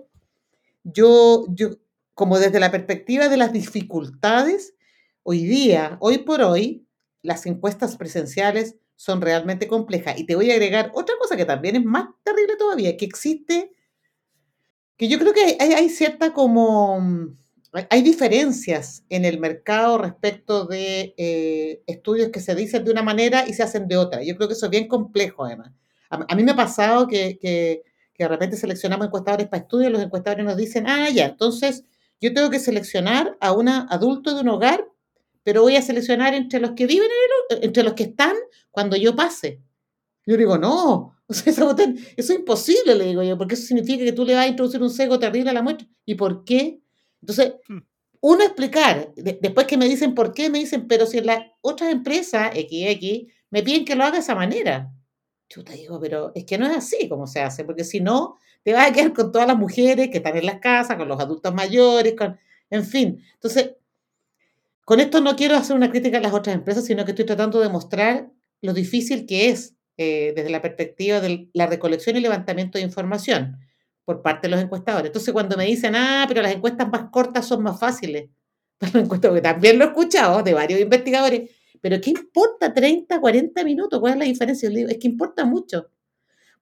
yo, 0.82 1.46
yo, 1.50 1.70
como 2.14 2.38
desde 2.38 2.60
la 2.60 2.70
perspectiva 2.70 3.28
de 3.28 3.36
las 3.36 3.52
dificultades, 3.52 4.74
hoy 5.22 5.44
día, 5.44 5.96
hoy 6.00 6.18
por 6.18 6.42
hoy, 6.42 6.86
las 7.22 7.46
encuestas 7.46 7.96
presenciales 7.96 8.76
son 8.96 9.20
realmente 9.20 9.68
complejas. 9.68 10.18
Y 10.18 10.24
te 10.24 10.36
voy 10.36 10.50
a 10.50 10.54
agregar 10.54 10.90
otra 10.94 11.14
cosa 11.18 11.36
que 11.36 11.44
también 11.44 11.76
es 11.76 11.84
más 11.84 12.08
terrible 12.22 12.56
todavía, 12.56 12.96
que 12.96 13.04
existe, 13.04 13.72
que 14.96 15.08
yo 15.08 15.18
creo 15.18 15.32
que 15.32 15.56
hay, 15.60 15.72
hay 15.72 15.88
cierta 15.88 16.32
como, 16.32 16.98
hay 17.90 18.02
diferencias 18.02 19.04
en 19.08 19.24
el 19.24 19.38
mercado 19.38 19.98
respecto 19.98 20.66
de 20.66 21.14
eh, 21.16 21.82
estudios 21.86 22.30
que 22.30 22.40
se 22.40 22.54
dicen 22.54 22.84
de 22.84 22.90
una 22.90 23.02
manera 23.02 23.46
y 23.46 23.52
se 23.52 23.62
hacen 23.62 23.88
de 23.88 23.96
otra. 23.96 24.22
Yo 24.22 24.36
creo 24.36 24.48
que 24.48 24.54
eso 24.54 24.66
es 24.66 24.70
bien 24.70 24.88
complejo 24.88 25.44
además. 25.44 25.72
A, 26.08 26.24
a 26.28 26.34
mí 26.34 26.42
me 26.42 26.52
ha 26.52 26.56
pasado 26.56 27.06
que, 27.06 27.38
que, 27.38 27.82
de 28.18 28.28
repente 28.28 28.56
seleccionamos 28.56 29.06
encuestadores 29.06 29.48
para 29.48 29.62
estudios, 29.62 29.92
los 29.92 30.02
encuestadores 30.02 30.44
nos 30.44 30.56
dicen, 30.56 30.86
ah, 30.86 31.10
ya, 31.10 31.26
entonces 31.26 31.84
yo 32.18 32.32
tengo 32.32 32.48
que 32.48 32.58
seleccionar 32.58 33.36
a 33.40 33.52
un 33.52 33.68
adulto 33.68 34.34
de 34.34 34.40
un 34.40 34.48
hogar, 34.48 34.86
pero 35.42 35.60
voy 35.60 35.76
a 35.76 35.82
seleccionar 35.82 36.32
entre 36.32 36.60
los 36.60 36.72
que 36.72 36.86
viven, 36.86 37.08
en 37.50 37.58
el, 37.58 37.64
entre 37.64 37.82
los 37.82 37.92
que 37.92 38.04
están 38.04 38.34
cuando 38.70 38.96
yo 38.96 39.14
pase. 39.14 39.60
Yo 40.24 40.36
digo, 40.38 40.56
no, 40.56 41.15
o 41.28 41.34
sea, 41.34 41.52
eso, 41.52 41.74
eso, 42.16 42.32
es 42.34 42.38
imposible, 42.38 42.94
le 42.94 43.06
digo 43.06 43.22
yo, 43.22 43.36
porque 43.38 43.54
eso 43.54 43.66
significa 43.66 44.04
que 44.04 44.12
tú 44.12 44.24
le 44.24 44.34
vas 44.34 44.44
a 44.44 44.48
introducir 44.48 44.82
un 44.82 44.90
sesgo 44.90 45.18
terrible 45.18 45.50
a 45.50 45.52
la 45.54 45.62
muestra. 45.62 45.86
¿Y 46.04 46.14
por 46.14 46.44
qué? 46.44 46.80
Entonces, 47.20 47.54
Hmm. 47.68 47.78
uno 48.20 48.44
explicar, 48.44 49.12
de- 49.16 49.38
después 49.40 49.66
que 49.66 49.76
me 49.76 49.88
dicen 49.88 50.14
por 50.14 50.32
qué, 50.32 50.50
me 50.50 50.58
dicen, 50.60 50.86
pero 50.88 51.06
si 51.06 51.18
en 51.18 51.26
las 51.26 51.40
otras 51.62 51.90
empresas, 51.92 52.50
XX, 52.54 53.28
me 53.50 53.62
piden 53.62 53.84
que 53.84 53.94
lo 53.96 54.04
haga 54.04 54.12
de 54.14 54.18
esa 54.20 54.34
manera. 54.34 54.92
Chuta, 55.48 55.72
digo, 55.74 56.00
pero 56.00 56.32
es 56.34 56.44
que 56.44 56.58
no 56.58 56.66
es 56.66 56.76
así 56.76 57.08
como 57.08 57.26
se 57.26 57.40
hace, 57.40 57.64
porque 57.64 57.84
si 57.84 58.00
no, 58.00 58.36
te 58.64 58.72
vas 58.72 58.90
a 58.90 58.92
quedar 58.92 59.12
con 59.14 59.32
todas 59.32 59.46
las 59.48 59.56
mujeres 59.58 60.10
que 60.10 60.18
están 60.18 60.36
en 60.36 60.46
las 60.46 60.60
casas, 60.60 60.96
con 60.96 61.08
los 61.08 61.20
adultos 61.20 61.54
mayores, 61.54 62.14
con, 62.16 62.38
en 62.70 62.84
fin. 62.84 63.22
Entonces, 63.34 63.72
con 64.84 65.00
esto 65.00 65.20
no 65.20 65.36
quiero 65.36 65.56
hacer 65.56 65.76
una 65.76 65.90
crítica 65.90 66.18
a 66.18 66.20
las 66.20 66.32
otras 66.32 66.54
empresas, 66.56 66.84
sino 66.84 67.04
que 67.04 67.10
estoy 67.12 67.26
tratando 67.26 67.60
de 67.60 67.68
mostrar 67.68 68.30
lo 68.62 68.72
difícil 68.72 69.26
que 69.26 69.48
es 69.50 69.75
eh, 69.96 70.32
desde 70.36 70.50
la 70.50 70.62
perspectiva 70.62 71.20
de 71.20 71.48
la 71.52 71.66
recolección 71.66 72.16
y 72.16 72.20
levantamiento 72.20 72.78
de 72.78 72.84
información 72.84 73.58
por 74.04 74.22
parte 74.22 74.46
de 74.46 74.52
los 74.52 74.62
encuestadores. 74.62 75.08
Entonces, 75.08 75.32
cuando 75.32 75.56
me 75.56 75.64
dicen, 75.64 75.94
ah, 75.96 76.24
pero 76.28 76.40
las 76.40 76.54
encuestas 76.54 76.88
más 76.88 77.10
cortas 77.10 77.46
son 77.46 77.62
más 77.62 77.78
fáciles, 77.78 78.30
que 78.80 79.40
también 79.40 79.78
lo 79.78 79.84
he 79.84 79.88
escuchado 79.88 80.42
de 80.42 80.54
varios 80.54 80.80
investigadores, 80.80 81.50
pero 81.80 82.00
¿qué 82.00 82.10
importa 82.10 82.72
30, 82.72 83.20
40 83.20 83.64
minutos? 83.64 84.00
¿Cuál 84.00 84.14
es 84.14 84.18
la 84.18 84.24
diferencia? 84.24 84.68
Es 84.68 84.98
que 84.98 85.08
importa 85.08 85.44
mucho, 85.44 85.90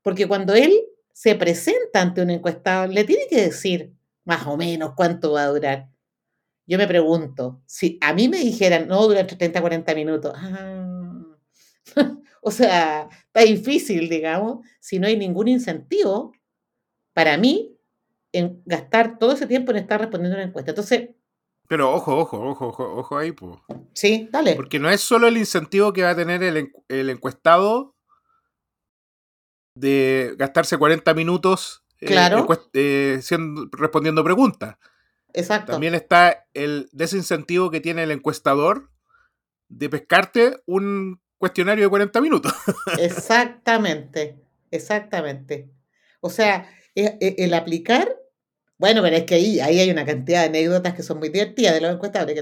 porque 0.03 0.27
cuando 0.27 0.55
él 0.55 0.73
se 1.13 1.35
presenta 1.35 2.01
ante 2.01 2.23
un 2.23 2.31
encuestador, 2.31 2.91
le 2.91 3.05
tiene 3.05 3.27
que 3.29 3.43
decir 3.43 3.93
más 4.25 4.47
o 4.47 4.57
menos 4.57 4.93
cuánto 4.97 5.33
va 5.33 5.45
a 5.45 5.49
durar. 5.49 5.89
Yo 6.67 6.79
me 6.79 6.87
pregunto, 6.87 7.63
si 7.67 7.99
a 8.01 8.15
mí 8.15 8.29
me 8.29 8.39
dijeran, 8.39 8.89
no, 8.89 9.07
dura 9.07 9.21
entre 9.21 9.37
30 9.37 9.59
a 9.59 9.63
40 9.63 9.95
minutos, 9.95 10.33
ah, 10.35 11.37
o 12.43 12.51
sea, 12.51 13.09
está 13.35 13.41
difícil, 13.51 14.09
digamos, 14.09 14.65
si 14.81 14.99
no 15.01 15.07
hay 15.09 15.17
ningún 15.17 15.49
incentivo 15.49 16.33
para 17.13 17.37
mí 17.37 17.77
en 18.33 18.63
gastar 18.65 19.19
todo 19.19 19.33
ese 19.33 19.47
tiempo 19.47 19.73
en 19.73 19.79
estar 19.79 20.01
respondiendo 20.01 20.37
una 20.37 20.47
encuesta. 20.47 20.71
Entonces, 20.71 21.11
Pero 21.69 21.93
ojo, 21.93 22.17
ojo, 22.17 22.41
ojo, 22.41 22.69
ojo, 22.69 22.95
ojo 22.99 23.19
ahí, 23.19 23.33
pues. 23.33 23.57
sí, 23.95 24.29
dale. 24.31 24.55
Porque 24.55 24.79
no 24.79 24.89
es 24.91 25.01
solo 25.01 25.27
el 25.27 25.37
incentivo 25.37 25.93
que 25.93 26.03
va 26.03 26.11
a 26.11 26.17
tener 26.17 26.43
el, 26.43 26.57
encu- 26.69 26.85
el 26.89 27.11
encuestado 27.11 27.97
de 29.77 30.35
gastarse 30.39 30.79
40 30.79 31.15
minutos 31.15 31.85
eh, 32.01 32.07
Claro. 32.07 32.47
eh, 32.75 33.19
siendo- 33.23 33.69
respondiendo 33.73 34.23
preguntas. 34.23 34.77
Exacto. 35.33 35.73
También 35.73 35.95
está 35.95 36.47
el 36.55 36.89
desincentivo 36.93 37.71
que 37.71 37.81
tiene 37.81 38.05
el 38.05 38.13
encuestador 38.13 38.91
de 39.69 39.89
pescarte 39.89 40.61
un 40.67 41.21
cuestionario 41.45 41.85
de 41.85 41.91
40 41.91 42.21
minutos. 42.23 42.53
Exactamente, 42.99 44.37
exactamente. 44.71 45.69
O 46.21 46.31
sea, 46.31 46.69
e- 46.95 47.19
e- 47.21 47.35
el 47.45 47.53
aplicar, 47.55 48.17
bueno, 48.79 49.03
pero 49.03 49.15
es 49.17 49.25
que 49.25 49.35
ahí, 49.37 49.61
ahí 49.61 49.79
hay 49.81 49.91
una 49.91 50.05
cantidad 50.07 50.41
de 50.43 50.47
anécdotas 50.49 50.95
que 50.95 51.03
son 51.03 51.19
muy 51.19 51.29
divertidas 51.29 51.75
de 51.75 51.81
los 51.83 51.93
encuestadores. 51.95 52.35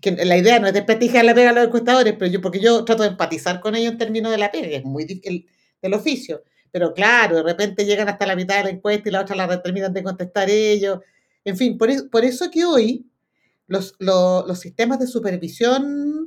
Que, 0.00 0.16
que 0.16 0.24
la 0.24 0.36
idea 0.36 0.58
no 0.58 0.66
es 0.66 0.74
desprestigiar 0.74 1.24
la 1.24 1.34
pega 1.34 1.50
a 1.50 1.52
los 1.52 1.64
encuestadores, 1.66 2.14
pero 2.18 2.30
yo, 2.30 2.40
porque 2.40 2.60
yo 2.60 2.84
trato 2.84 3.02
de 3.04 3.10
empatizar 3.10 3.60
con 3.60 3.74
ellos 3.76 3.92
en 3.92 3.98
términos 3.98 4.32
de 4.32 4.38
la 4.38 4.50
pega, 4.50 4.76
es 4.76 4.84
muy 4.84 5.04
el- 5.24 5.46
del 5.80 5.94
oficio. 5.94 6.42
Pero 6.72 6.92
claro, 6.92 7.36
de 7.36 7.42
repente 7.44 7.84
llegan 7.86 8.08
hasta 8.08 8.26
la 8.26 8.36
mitad 8.36 8.56
de 8.58 8.64
la 8.64 8.70
encuesta 8.70 9.08
y 9.08 9.12
la 9.12 9.20
otra 9.22 9.36
la 9.36 9.62
terminan 9.62 9.92
de 9.92 10.02
contestar 10.02 10.50
ellos. 10.50 10.98
En 11.44 11.56
fin, 11.56 11.78
por 11.78 11.88
eso, 11.90 12.08
por 12.10 12.24
eso 12.24 12.50
que 12.50 12.64
hoy 12.64 13.06
los, 13.66 13.94
lo- 13.98 14.44
los 14.46 14.58
sistemas 14.60 14.98
de 14.98 15.06
supervisión 15.06 16.19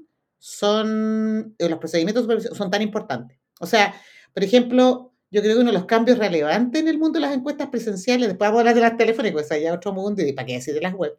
son, 0.46 1.56
eh, 1.58 1.70
los 1.70 1.80
procedimientos 1.80 2.24
de 2.24 2.26
supervisión 2.26 2.56
son 2.56 2.70
tan 2.70 2.82
importantes. 2.82 3.38
O 3.62 3.66
sea, 3.66 3.96
por 4.34 4.44
ejemplo, 4.44 5.14
yo 5.32 5.42
creo 5.42 5.56
que 5.56 5.62
uno 5.62 5.72
de 5.72 5.78
los 5.78 5.86
cambios 5.86 6.18
relevantes 6.18 6.82
en 6.82 6.90
el 6.90 6.98
mundo 7.00 7.18
de 7.18 7.22
las 7.22 7.34
encuestas 7.34 7.70
presenciales, 7.70 8.28
después 8.28 8.50
vamos 8.50 8.58
a 8.58 8.60
hablar 8.60 8.76
de 8.76 8.82
las 8.82 8.98
telefónicas, 8.98 9.50
es 9.50 9.72
otro 9.72 9.94
mundo, 9.94 10.22
y 10.22 10.34
para 10.34 10.46
qué 10.46 10.56
decir 10.56 10.74
de 10.74 10.82
las 10.82 10.96
web, 10.96 11.18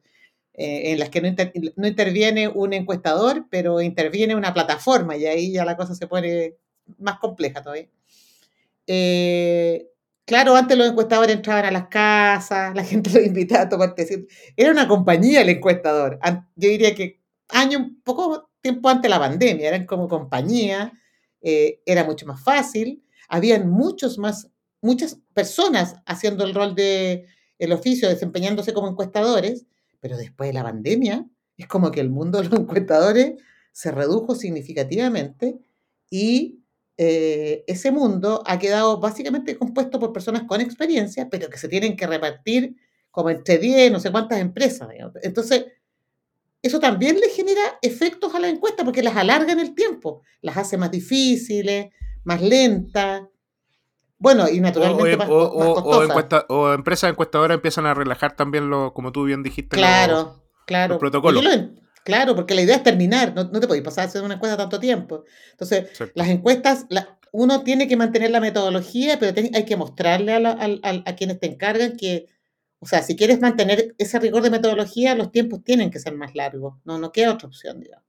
eh, 0.53 0.93
en 0.93 0.99
las 0.99 1.09
que 1.09 1.23
no, 1.23 1.35
no 1.77 1.89
interviene 1.89 2.49
un 2.49 2.75
encuestador, 2.75 3.47
pero 3.51 3.81
interviene 3.81 4.37
una 4.37 4.53
plataforma, 4.53 5.17
y 5.17 5.25
ahí 5.25 5.53
ya 5.53 5.65
la 5.65 5.79
cosa 5.79 5.95
se 5.95 6.07
pone 6.07 6.57
más 6.99 7.19
compleja 7.19 7.63
todavía. 7.63 7.89
Eh, 8.87 9.89
claro, 10.27 10.55
antes 10.55 10.77
los 10.77 10.89
encuestadores 10.89 11.35
entraban 11.35 11.65
a 11.65 11.71
las 11.71 11.89
casas, 11.89 12.75
la 12.75 12.85
gente 12.85 13.09
los 13.15 13.25
invitaba 13.25 13.63
a 13.63 13.69
tomar 13.71 13.95
té. 13.95 14.27
Era 14.55 14.71
una 14.71 14.87
compañía 14.87 15.41
el 15.41 15.49
encuestador. 15.49 16.19
Yo 16.57 16.69
diría 16.69 16.95
que 16.95 17.24
año, 17.49 17.79
un 17.79 18.03
poco 18.03 18.51
tiempo 18.61 18.89
antes 18.89 19.03
de 19.03 19.09
la 19.11 19.19
pandemia, 19.19 19.69
eran 19.69 19.87
como 19.87 20.09
compañía, 20.09 20.93
eh, 21.43 21.81
era 21.87 22.05
mucho 22.05 22.27
más 22.27 22.43
fácil, 22.43 23.05
habían 23.29 23.69
muchos 23.69 24.19
más, 24.19 24.51
muchas 24.81 25.19
personas 25.35 25.97
haciendo 26.07 26.45
el 26.45 26.55
rol 26.55 26.75
de 26.75 27.27
el 27.59 27.73
oficio, 27.73 28.09
desempeñándose 28.09 28.73
como 28.75 28.89
encuestadores, 28.89 29.67
pero 30.01 30.17
después 30.17 30.49
de 30.49 30.55
la 30.55 30.65
pandemia 30.65 31.27
es 31.57 31.67
como 31.67 31.91
que 31.91 32.01
el 32.01 32.11
mundo 32.11 32.39
de 32.39 32.49
los 32.49 32.59
encuestadores 32.59 33.35
se 33.73 33.91
redujo 33.91 34.35
significativamente 34.35 35.59
y 36.11 36.61
eh, 36.97 37.65
ese 37.67 37.91
mundo 37.91 38.43
ha 38.47 38.59
quedado 38.59 39.01
básicamente 39.01 39.57
compuesto 39.57 39.99
por 39.99 40.13
personas 40.13 40.45
con 40.45 40.61
experiencia, 40.61 41.29
pero 41.29 41.49
que 41.49 41.59
se 41.59 41.69
tienen 41.69 41.97
que 41.97 42.07
repartir 42.07 42.77
como 43.11 43.31
entre 43.31 43.59
10, 43.59 43.93
no 43.93 44.01
sé 44.01 44.11
cuántas 44.11 44.41
empresas. 44.41 44.89
digamos. 44.91 45.15
Entonces, 45.23 45.67
eso 46.67 46.81
también 46.81 47.19
le 47.21 47.29
genera 47.29 47.61
efectos 47.83 48.35
a 48.35 48.41
la 48.41 48.49
encuesta 48.49 48.85
porque 48.85 49.03
las 49.03 49.17
alarga 49.17 49.53
en 49.53 49.61
el 49.61 49.75
tiempo, 49.75 50.23
las 50.43 50.57
hace 50.57 50.77
más 50.77 50.91
difíciles, 50.91 51.93
más 52.25 52.41
lentas. 52.43 53.23
Bueno, 54.19 54.49
y 54.49 54.59
o- 54.59 54.63
naturalmente 54.63 55.17
más, 55.17 55.29
o- 55.29 55.59
más 55.59 55.69
o- 55.69 55.71
o 55.73 55.75
costosas. 55.75 56.09
encuesta- 56.09 56.47
o 56.49 56.73
empresas 56.73 57.11
encuestadoras 57.11 57.57
empiezan 57.57 57.87
a 57.87 57.95
relajar 57.95 58.37
también, 58.37 58.71
lo, 58.71 58.95
como 58.95 59.13
tú 59.13 59.25
bien 59.25 59.43
dijiste, 59.43 59.77
los- 59.77 59.85
Claro, 59.85 60.43
claro. 60.67 60.95
los 60.95 61.01
protocolos. 61.01 61.45
Lo 61.45 61.51
en- 61.53 61.81
claro, 62.05 62.35
porque 62.35 62.55
la 62.55 62.63
idea 62.63 62.77
es 62.77 62.83
terminar, 62.83 63.35
no, 63.35 63.45
no 63.45 63.61
te 63.61 63.67
podéis 63.67 63.85
pasar 63.85 64.05
a 64.05 64.09
hacer 64.09 64.23
una 64.23 64.35
encuesta 64.35 64.57
tanto 64.57 64.81
tiempo. 64.81 65.25
Entonces, 65.51 65.89
las 66.15 66.29
encuestas, 66.29 66.87
la- 66.89 67.19
uno 67.33 67.63
tiene 67.65 67.89
que 67.89 67.97
mantener 67.97 68.31
la 68.31 68.41
metodología, 68.41 69.19
pero 69.19 69.35
hay 69.55 69.65
que 69.65 69.77
mostrarle 69.77 70.33
a, 70.35 70.41
la- 70.41 70.57
a 71.05 71.17
quienes 71.17 71.41
te 71.41 71.47
encargan 71.47 71.97
que, 71.97 72.27
o 72.85 72.87
sea, 72.87 73.03
si 73.03 73.17
quieres 73.17 73.41
mantener 73.41 73.95
ese 73.97 74.19
rigor 74.19 74.43
de 74.43 74.51
metodología, 74.51 75.15
los 75.15 75.33
tiempos 75.33 75.65
tienen 75.65 75.91
que 75.91 75.99
ser 75.99 76.15
más 76.15 76.35
largos. 76.35 76.75
No, 76.85 76.99
no 76.99 77.13
queda 77.13 77.33
otra 77.33 77.49
opción, 77.49 77.81
digamos. 77.81 78.05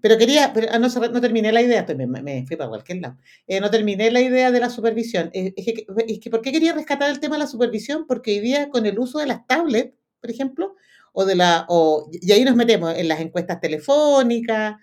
Pero 0.00 0.16
quería, 0.16 0.52
pero 0.52 0.68
ah, 0.70 0.78
no, 0.78 1.20
terminé 1.20 1.50
la 1.50 1.60
idea, 1.60 1.84
me 2.06 2.46
fui 2.46 2.56
para 2.56 2.68
cualquier 2.68 2.98
lado. 2.98 3.16
Eh, 3.48 3.60
no 3.60 3.72
terminé 3.72 4.12
la 4.12 4.20
idea 4.20 4.52
de 4.52 4.60
la 4.60 4.70
supervisión. 4.70 5.30
Eh, 5.32 5.52
es, 5.56 5.66
que, 5.66 5.86
es 6.06 6.20
que, 6.20 6.30
¿por 6.30 6.42
qué 6.42 6.52
quería 6.52 6.72
rescatar 6.74 7.10
el 7.10 7.18
tema 7.18 7.34
de 7.34 7.40
la 7.40 7.48
supervisión? 7.48 8.06
Porque 8.06 8.30
hoy 8.30 8.38
día 8.38 8.68
con 8.70 8.86
el 8.86 8.96
uso 9.00 9.18
de 9.18 9.26
las 9.26 9.44
tablets, 9.48 9.92
por 10.20 10.30
ejemplo, 10.30 10.76
o 11.12 11.24
de 11.24 11.34
la, 11.34 11.66
o, 11.68 12.08
y 12.12 12.30
ahí 12.30 12.44
nos 12.44 12.54
metemos 12.54 12.96
en 12.96 13.08
las 13.08 13.18
encuestas 13.18 13.60
telefónicas, 13.60 14.76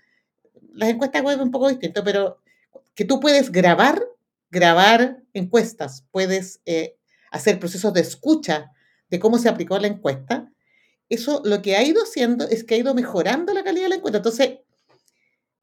las 0.73 0.89
encuestas 0.89 1.23
web 1.23 1.38
es 1.38 1.45
un 1.45 1.51
poco 1.51 1.69
distinto, 1.69 2.04
pero 2.04 2.41
que 2.93 3.06
tú 3.06 3.21
puedes 3.21 3.49
grabar, 3.49 4.04
grabar 4.51 5.23
encuestas, 5.32 6.06
puedes 6.12 6.60
eh, 6.65 6.97
hacer 7.32 7.58
procesos 7.60 7.93
de 7.93 8.01
escucha 8.01 8.73
de 9.09 9.19
cómo 9.19 9.37
se 9.37 9.49
aplicó 9.49 9.77
la 9.79 9.87
encuesta. 9.87 10.51
Eso 11.09 11.41
lo 11.45 11.61
que 11.61 11.75
ha 11.75 11.83
ido 11.83 12.01
haciendo 12.03 12.47
es 12.49 12.63
que 12.63 12.75
ha 12.75 12.77
ido 12.77 12.93
mejorando 12.95 13.53
la 13.53 13.63
calidad 13.63 13.83
de 13.85 13.89
la 13.89 13.95
encuesta. 13.95 14.17
Entonces, 14.17 14.59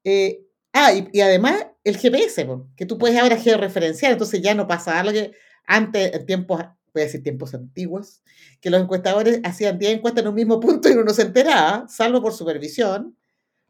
eh, 0.03 0.45
ah, 0.73 0.93
y, 0.93 1.07
y 1.11 1.21
además 1.21 1.67
el 1.83 1.97
GPS, 1.97 2.47
que 2.75 2.85
tú 2.85 2.97
puedes 2.97 3.17
ahora 3.19 3.37
georreferenciar, 3.37 4.11
entonces 4.13 4.41
ya 4.41 4.55
no 4.55 4.67
pasa 4.67 5.03
lo 5.03 5.11
que 5.11 5.31
antes, 5.65 6.13
en 6.13 6.25
tiempos, 6.25 6.59
voy 6.93 7.01
a 7.01 7.05
decir 7.05 7.23
tiempos 7.23 7.53
antiguos, 7.53 8.21
que 8.61 8.69
los 8.69 8.81
encuestadores 8.81 9.39
hacían 9.43 9.79
10 9.79 9.95
encuestas 9.95 10.23
en 10.23 10.29
un 10.29 10.35
mismo 10.35 10.59
punto 10.59 10.89
y 10.89 10.93
uno 10.93 11.03
no 11.03 11.13
se 11.13 11.23
enteraba, 11.23 11.87
salvo 11.87 12.21
por 12.21 12.33
supervisión, 12.33 13.17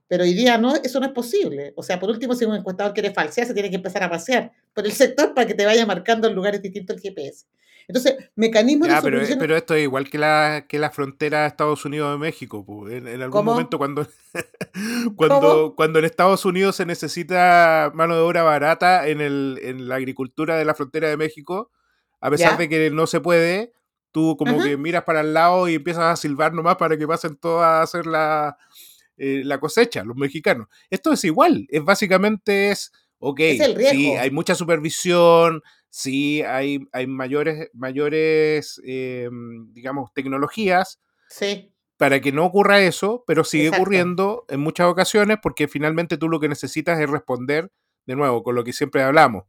pero 0.08 0.24
hoy 0.24 0.34
día 0.34 0.58
no, 0.58 0.76
eso 0.76 1.00
no 1.00 1.08
es 1.08 1.12
posible. 1.12 1.74
O 1.76 1.84
sea, 1.84 2.00
por 2.00 2.10
último, 2.10 2.36
si 2.36 2.46
un 2.46 2.56
encuestador 2.56 2.94
quiere 2.94 3.14
falsear, 3.14 3.48
se 3.48 3.54
tiene 3.54 3.70
que 3.70 3.78
empezar 3.78 4.04
a 4.04 4.10
pasear 4.10 4.52
por 4.74 4.86
el 4.86 4.92
sector 4.92 5.34
para 5.34 5.48
que 5.48 5.54
te 5.54 5.66
vaya 5.66 5.86
marcando 5.86 6.28
en 6.28 6.36
lugares 6.36 6.62
distintos 6.62 6.98
el 6.98 7.02
GPS. 7.02 7.46
Entonces, 7.88 8.16
mecanismos 8.36 8.88
Ya, 8.88 8.96
de 8.96 9.02
pero, 9.02 9.18
supervisión... 9.18 9.40
pero 9.40 9.58
esto 9.58 9.76
es 9.76 9.84
igual 9.84 10.10
que 10.10 10.18
la, 10.18 10.66
que 10.68 10.80
la 10.80 10.90
frontera 10.92 11.42
de 11.42 11.48
Estados 11.48 11.86
Unidos 11.86 12.12
de 12.14 12.18
México. 12.18 12.66
En, 12.90 13.08
en 13.08 13.22
algún 13.22 13.32
¿Cómo? 13.32 13.52
momento 13.52 13.78
cuando, 13.78 14.08
cuando, 15.16 15.74
cuando 15.76 16.00
en 16.00 16.06
Estados 16.06 16.46
Unidos 16.46 16.76
se 16.76 16.86
necesita 16.86 17.92
mano 17.94 18.16
de 18.16 18.22
obra 18.22 18.44
barata 18.44 19.08
en, 19.08 19.22
el, 19.22 19.60
en 19.62 19.88
la 19.88 19.96
agricultura 19.96 20.58
de 20.58 20.66
la 20.66 20.76
frontera 20.76 21.10
de 21.10 21.18
México, 21.18 21.72
a 22.22 22.30
pesar 22.30 22.52
¿Ya? 22.52 22.58
de 22.58 22.70
que 22.70 22.90
no 22.90 23.06
se 23.08 23.20
puede, 23.20 23.74
tú 24.12 24.38
como 24.38 24.58
Ajá. 24.58 24.70
que 24.70 24.78
miras 24.78 25.04
para 25.04 25.22
el 25.22 25.34
lado 25.34 25.68
y 25.68 25.76
empiezas 25.76 26.04
a 26.04 26.16
silbar 26.16 26.54
nomás 26.54 26.78
para 26.78 26.98
que 26.98 27.08
pasen 27.08 27.36
todos 27.36 27.62
a 27.64 27.82
hacer 27.82 28.06
la, 28.06 28.58
eh, 29.18 29.42
la 29.44 29.60
cosecha, 29.60 30.04
los 30.04 30.16
mexicanos. 30.16 30.68
Esto 30.90 31.12
es 31.12 31.24
igual, 31.26 31.68
es 31.70 31.84
básicamente 31.84 32.72
es, 32.72 32.92
ok, 33.20 33.40
Es 33.42 33.60
el 33.60 33.78
sí, 33.88 34.12
hay 34.14 34.32
mucha 34.32 34.56
supervisión, 34.56 35.62
sí, 35.96 36.42
hay, 36.42 36.80
hay 36.92 37.06
mayores, 37.06 37.70
mayores 37.74 38.82
eh, 38.84 39.30
digamos, 39.74 40.12
tecnologías 40.14 41.00
Sí, 41.30 41.72
para 41.98 42.20
que 42.20 42.32
no 42.32 42.46
ocurra 42.46 42.80
eso, 42.82 43.24
pero 43.28 43.44
sigue 43.44 43.66
Exacto. 43.68 43.82
ocurriendo 43.84 44.46
en 44.50 44.60
muchas 44.60 44.88
ocasiones 44.88 45.38
porque 45.42 45.68
finalmente 45.68 46.18
tú 46.18 46.30
lo 46.30 46.40
que 46.40 46.50
necesitas 46.50 47.00
es 47.00 47.08
responder, 47.10 47.72
de 48.08 48.16
nuevo, 48.16 48.42
con 48.42 48.56
lo 48.56 48.64
que 48.64 48.74
siempre 48.74 49.04
hablamos, 49.04 49.44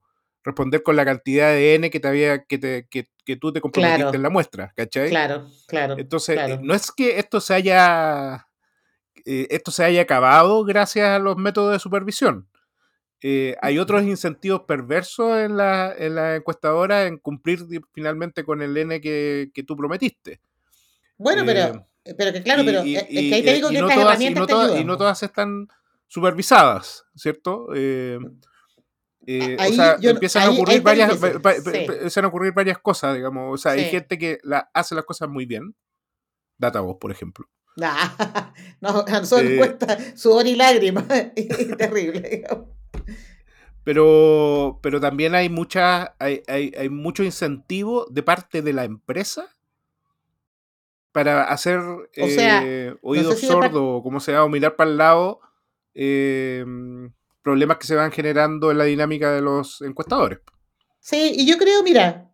responder 0.44 0.82
con 0.82 0.96
la 0.96 1.06
cantidad 1.06 1.48
de 1.48 1.76
N 1.76 1.88
que, 1.90 1.98
te 2.00 2.08
había, 2.08 2.44
que, 2.44 2.58
te, 2.58 2.86
que, 2.90 3.08
que 3.24 3.36
tú 3.36 3.50
te 3.52 3.62
comprometiste 3.62 4.02
Claro. 4.02 4.14
en 4.16 4.22
la 4.22 4.28
muestra, 4.30 4.72
¿cachai? 4.76 5.08
Claro, 5.08 5.46
claro. 5.66 5.96
Entonces, 5.98 6.36
claro. 6.36 6.54
eh, 6.54 6.58
no 6.62 6.74
es 6.74 6.92
que 6.92 7.18
esto 7.18 7.40
se 7.40 7.54
haya 7.54 8.46
eh, 9.24 9.46
esto 9.50 9.70
se 9.70 9.82
haya 9.84 10.02
acabado 10.02 10.62
gracias 10.64 11.08
a 11.08 11.18
los 11.18 11.36
métodos 11.38 11.72
de 11.72 11.78
supervisión. 11.78 12.48
Eh, 13.26 13.56
hay 13.62 13.78
otros 13.78 14.02
incentivos 14.02 14.64
perversos 14.68 15.38
en 15.40 15.56
la, 15.56 15.94
en 15.96 16.14
la 16.14 16.36
encuestadora 16.36 17.06
en 17.06 17.16
cumplir 17.16 17.60
finalmente 17.94 18.44
con 18.44 18.60
el 18.60 18.76
N 18.76 19.00
que, 19.00 19.50
que 19.54 19.62
tú 19.62 19.74
prometiste. 19.76 20.42
Bueno, 21.16 21.40
Eh, 21.42 21.46
pero, 21.46 21.86
pero 22.18 22.32
que 22.34 22.42
claro, 22.42 22.62
y- 22.62 22.66
pero 22.66 22.84
y- 22.84 22.96
es 22.96 23.04
que 23.04 23.18
ahí 23.34 23.42
te 23.42 23.50
y- 23.52 23.54
digo 23.54 23.70
que 23.70 23.80
no 23.80 23.88
estas 23.88 23.94
todas- 23.94 24.06
y 24.20 24.26
herramientas 24.26 24.40
no 24.42 24.46
todas- 24.46 24.78
y 24.80 24.84
no 24.84 24.96
todas 24.98 25.22
están 25.22 25.68
supervisadas, 26.06 27.06
¿cierto? 27.16 27.68
Eh, 27.74 28.18
eh, 29.26 29.56
o 29.58 29.62
Ahí 29.62 29.72
sea, 29.74 29.98
yo- 29.98 30.10
empiezan 30.10 30.42
a 30.42 30.44
ahí- 30.44 30.50
ahí 30.52 30.58
ocurrir 30.60 30.82
varias 30.82 31.08
difícil, 31.08 31.36
va- 31.36 31.40
va- 31.40 31.54
sí. 31.54 31.70
empiezan 31.78 32.24
a 32.26 32.28
ocurrir 32.28 32.52
varias 32.52 32.78
cosas, 32.78 33.14
digamos. 33.16 33.54
O 33.54 33.56
sea, 33.56 33.72
hay 33.72 33.86
gente 33.86 34.18
que 34.18 34.38
la, 34.42 34.68
hace 34.74 34.94
las 34.94 35.04
cosas 35.06 35.30
muy 35.30 35.46
bien. 35.46 35.74
Datavoz, 36.58 36.98
por 37.00 37.10
ejemplo. 37.10 37.48
Nah, 37.76 37.96
no, 38.82 39.02
son 39.24 39.46
Eh, 39.46 39.76
sudor 40.14 40.46
y 40.46 40.56
lágrimas. 40.56 41.06
terrible. 41.78 42.20
digamos. 42.20 42.68
Pero, 43.84 44.78
pero 44.82 45.00
también 45.00 45.34
hay 45.34 45.48
mucha, 45.48 46.14
hay, 46.18 46.42
hay, 46.48 46.72
hay 46.76 46.88
mucho 46.88 47.22
incentivo 47.22 48.06
de 48.10 48.22
parte 48.22 48.62
de 48.62 48.72
la 48.72 48.84
empresa 48.84 49.54
para 51.12 51.44
hacer 51.44 51.80
sea, 52.12 52.62
eh, 52.64 52.96
oídos 53.02 53.34
sé 53.34 53.40
si 53.42 53.46
sordos, 53.46 53.82
o 53.82 54.02
como 54.02 54.18
se 54.18 54.32
llama, 54.32 54.44
o 54.44 54.48
mirar 54.48 54.74
para 54.74 54.90
el 54.90 54.96
lado, 54.96 55.40
eh, 55.94 56.64
problemas 57.42 57.76
que 57.76 57.86
se 57.86 57.94
van 57.94 58.10
generando 58.10 58.72
en 58.72 58.78
la 58.78 58.84
dinámica 58.84 59.30
de 59.30 59.40
los 59.40 59.80
encuestadores. 59.82 60.40
Sí, 60.98 61.34
y 61.36 61.46
yo 61.46 61.56
creo, 61.58 61.84
mira, 61.84 62.32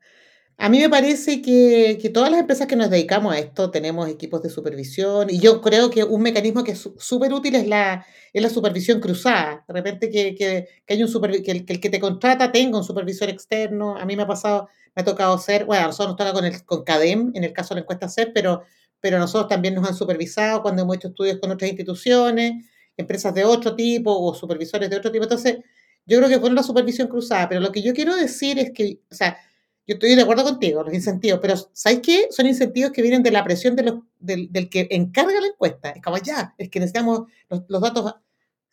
a 0.61 0.69
mí 0.69 0.79
me 0.79 0.91
parece 0.91 1.41
que, 1.43 1.99
que 2.01 2.11
todas 2.11 2.31
las 2.31 2.41
empresas 2.41 2.67
que 2.67 2.77
nos 2.77 2.91
dedicamos 2.91 3.33
a 3.35 3.39
esto 3.39 3.71
tenemos 3.71 4.09
equipos 4.09 4.43
de 4.43 4.51
supervisión 4.51 5.31
y 5.31 5.41
yo 5.41 5.61
creo 5.63 5.91
que 5.91 6.05
un 6.05 6.21
mecanismo 6.23 6.63
que 6.65 6.73
es 6.73 6.89
súper 6.99 7.33
útil 7.33 7.55
es 7.57 7.67
la, 7.67 8.05
es 8.33 8.43
la 8.43 8.51
supervisión 8.51 9.01
cruzada. 9.01 9.65
De 9.67 9.75
repente 9.75 10.11
que, 10.11 10.35
que, 10.35 10.69
que 10.87 10.95
hay 10.95 11.03
un 11.03 11.09
supervi- 11.09 11.43
que, 11.43 11.51
el, 11.53 11.65
que 11.65 11.73
el 11.73 11.81
que 11.81 11.89
te 11.91 11.99
contrata 11.99 12.53
tenga 12.53 12.77
un 12.79 12.85
supervisor 12.85 13.31
externo. 13.31 13.97
A 13.97 14.05
mí 14.05 14.17
me 14.17 14.25
ha 14.25 14.27
pasado, 14.27 14.69
me 14.95 15.03
ha 15.03 15.05
tocado 15.05 15.39
ser, 15.39 15.65
bueno, 15.65 15.87
nosotros 15.87 16.09
nos 16.09 16.17
toca 16.19 16.33
con, 16.35 16.45
el, 16.45 16.65
con 16.65 16.85
CADEM, 16.85 17.33
en 17.35 17.45
el 17.45 17.53
caso 17.55 17.75
de 17.75 17.81
la 17.81 17.83
encuesta 17.83 18.09
CEP, 18.09 18.33
pero, 18.35 18.63
pero 19.01 19.19
nosotros 19.19 19.49
también 19.49 19.75
nos 19.75 19.89
han 19.89 19.95
supervisado 19.95 20.63
cuando 20.63 20.83
hemos 20.83 20.97
hecho 20.97 21.09
estudios 21.09 21.39
con 21.41 21.51
otras 21.51 21.71
instituciones, 21.71 22.65
empresas 22.97 23.33
de 23.35 23.45
otro 23.45 23.75
tipo 23.77 24.13
o 24.15 24.35
supervisores 24.35 24.91
de 24.91 24.97
otro 24.97 25.11
tipo. 25.11 25.25
Entonces, 25.25 25.59
yo 26.07 26.19
creo 26.19 26.29
que 26.29 26.39
fue 26.41 26.51
una 26.51 26.63
supervisión 26.63 27.09
cruzada, 27.09 27.49
pero 27.49 27.61
lo 27.61 27.73
que 27.73 27.83
yo 27.83 27.93
quiero 27.95 28.17
decir 28.17 28.59
es 28.59 28.73
que, 28.75 29.01
o 29.11 29.15
sea, 29.15 29.39
yo 29.87 29.95
estoy 29.95 30.15
de 30.15 30.23
acuerdo 30.23 30.45
contigo, 30.45 30.83
los 30.83 30.95
incentivos, 30.95 31.41
pero 31.41 31.55
¿sabes 31.73 32.01
qué? 32.01 32.29
Son 32.31 32.47
incentivos 32.47 32.93
que 32.93 33.03
vienen 33.03 33.23
de 33.23 33.31
la 33.31 33.43
presión 33.45 33.75
de 33.77 33.83
los, 33.83 34.01
del, 34.19 34.53
del 34.53 34.69
que 34.69 34.89
encarga 34.91 35.41
la 35.41 35.49
encuesta. 35.49 35.91
Es 35.91 36.03
como, 36.03 36.19
ya, 36.19 36.55
es 36.59 36.69
que 36.69 36.81
necesitamos 36.81 37.23
los, 37.49 37.63
los 37.69 37.81
datos. 37.81 38.15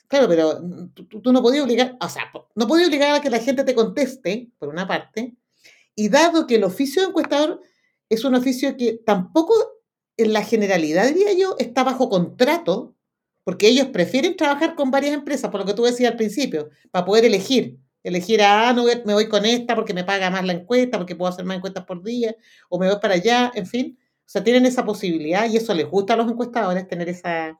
Claro, 0.08 0.28
pero 0.28 0.62
tú, 0.93 1.22
tú 1.22 1.34
no 1.34 1.41
podías 1.41 1.63
obligar, 1.63 1.98
o 2.00 2.08
sea, 2.08 2.32
no 2.56 2.67
podías 2.67 2.88
obligar 2.88 3.15
a 3.15 3.22
que 3.22 3.30
la 3.30 3.39
gente 3.39 3.63
te 3.63 3.76
conteste, 3.76 4.52
por 4.58 4.70
una 4.70 4.88
parte, 4.88 5.36
y 5.96 6.10
dado 6.10 6.48
que 6.48 6.56
el 6.56 6.63
oficio 6.63 7.02
de 7.02 7.10
encuestador 7.10 7.62
es 8.10 8.24
un 8.24 8.36
oficio 8.36 8.78
que 8.78 8.93
tampoco 9.06 9.54
en 10.17 10.34
la 10.34 10.43
generalidad, 10.43 11.08
diría 11.08 11.34
yo, 11.34 11.56
está 11.60 11.84
bajo 11.84 12.10
contrato, 12.10 12.96
porque 13.43 13.67
ellos 13.67 13.88
prefieren 13.88 14.36
trabajar 14.36 14.76
con 14.76 14.91
varias 14.91 15.13
empresas, 15.13 15.50
por 15.50 15.62
lo 15.62 15.65
que 15.65 15.74
tú 15.74 15.84
decías 15.84 16.12
al 16.12 16.17
principio, 16.17 16.70
para 16.91 17.06
poder 17.06 17.26
elegir. 17.26 17.80
Elegir 18.08 18.41
a, 18.41 18.70
ah, 18.70 18.74
no, 18.74 18.86
me 18.86 19.13
voy 19.13 19.28
con 19.28 19.46
esta 19.46 19.76
porque 19.76 19.93
me 19.93 20.04
paga 20.04 20.30
más 20.30 20.46
la 20.46 20.54
encuesta, 20.54 20.98
porque 20.98 21.15
puedo 21.15 21.32
hacer 21.32 21.46
más 21.46 21.58
encuestas 21.58 21.86
por 21.86 22.04
día, 22.04 22.36
o 22.70 22.80
me 22.80 22.88
voy 22.88 23.00
para 23.02 23.15
allá, 23.15 23.52
en 23.54 23.65
fin. 23.65 23.98
O 24.02 24.30
sea, 24.30 24.43
tienen 24.43 24.65
esa 24.65 24.86
posibilidad 24.86 25.50
y 25.50 25.58
eso 25.58 25.74
les 25.74 25.88
gusta 25.88 26.13
a 26.13 26.17
los 26.17 26.30
encuestadores, 26.30 26.88
tener 26.88 27.10
esa, 27.10 27.60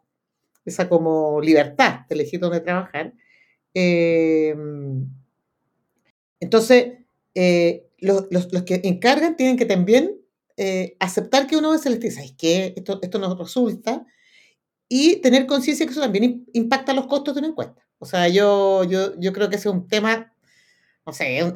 esa 0.66 0.90
como 0.90 1.42
libertad 1.42 2.02
de 2.08 2.16
elegir 2.16 2.40
dónde 2.40 2.62
trabajar. 2.62 3.14
Eh, 3.74 4.56
entonces, 6.40 6.94
eh, 7.36 7.88
los, 8.00 8.28
los, 8.32 8.52
los, 8.54 8.64
que 8.64 8.82
encargan 8.84 9.36
tienen 9.36 9.58
que 9.58 9.66
también 9.66 10.18
eh, 10.56 10.96
aceptar 11.00 11.48
que 11.48 11.58
uno 11.58 11.74
les 11.74 11.84
dice, 11.84 12.12
¿sabes 12.12 12.36
qué? 12.38 12.74
Esto, 12.76 13.00
esto 13.02 13.20
nos 13.20 13.38
resulta, 13.38 14.06
y 14.90 15.18
tener 15.18 15.46
conciencia 15.46 15.86
que 15.86 15.92
eso 15.92 16.02
también 16.02 16.46
impacta 16.54 16.94
los 16.94 17.08
costos 17.08 17.36
de 17.36 17.40
una 17.40 17.50
encuesta. 17.50 17.86
O 18.00 18.06
sea, 18.06 18.28
yo, 18.28 18.84
yo, 18.84 19.20
yo 19.20 19.34
creo 19.34 19.50
que 19.50 19.58
ese 19.58 19.70
es 19.70 19.76
un 19.76 19.88
tema, 19.88 20.34
no 21.08 21.14
sé, 21.14 21.40
es, 21.40 21.54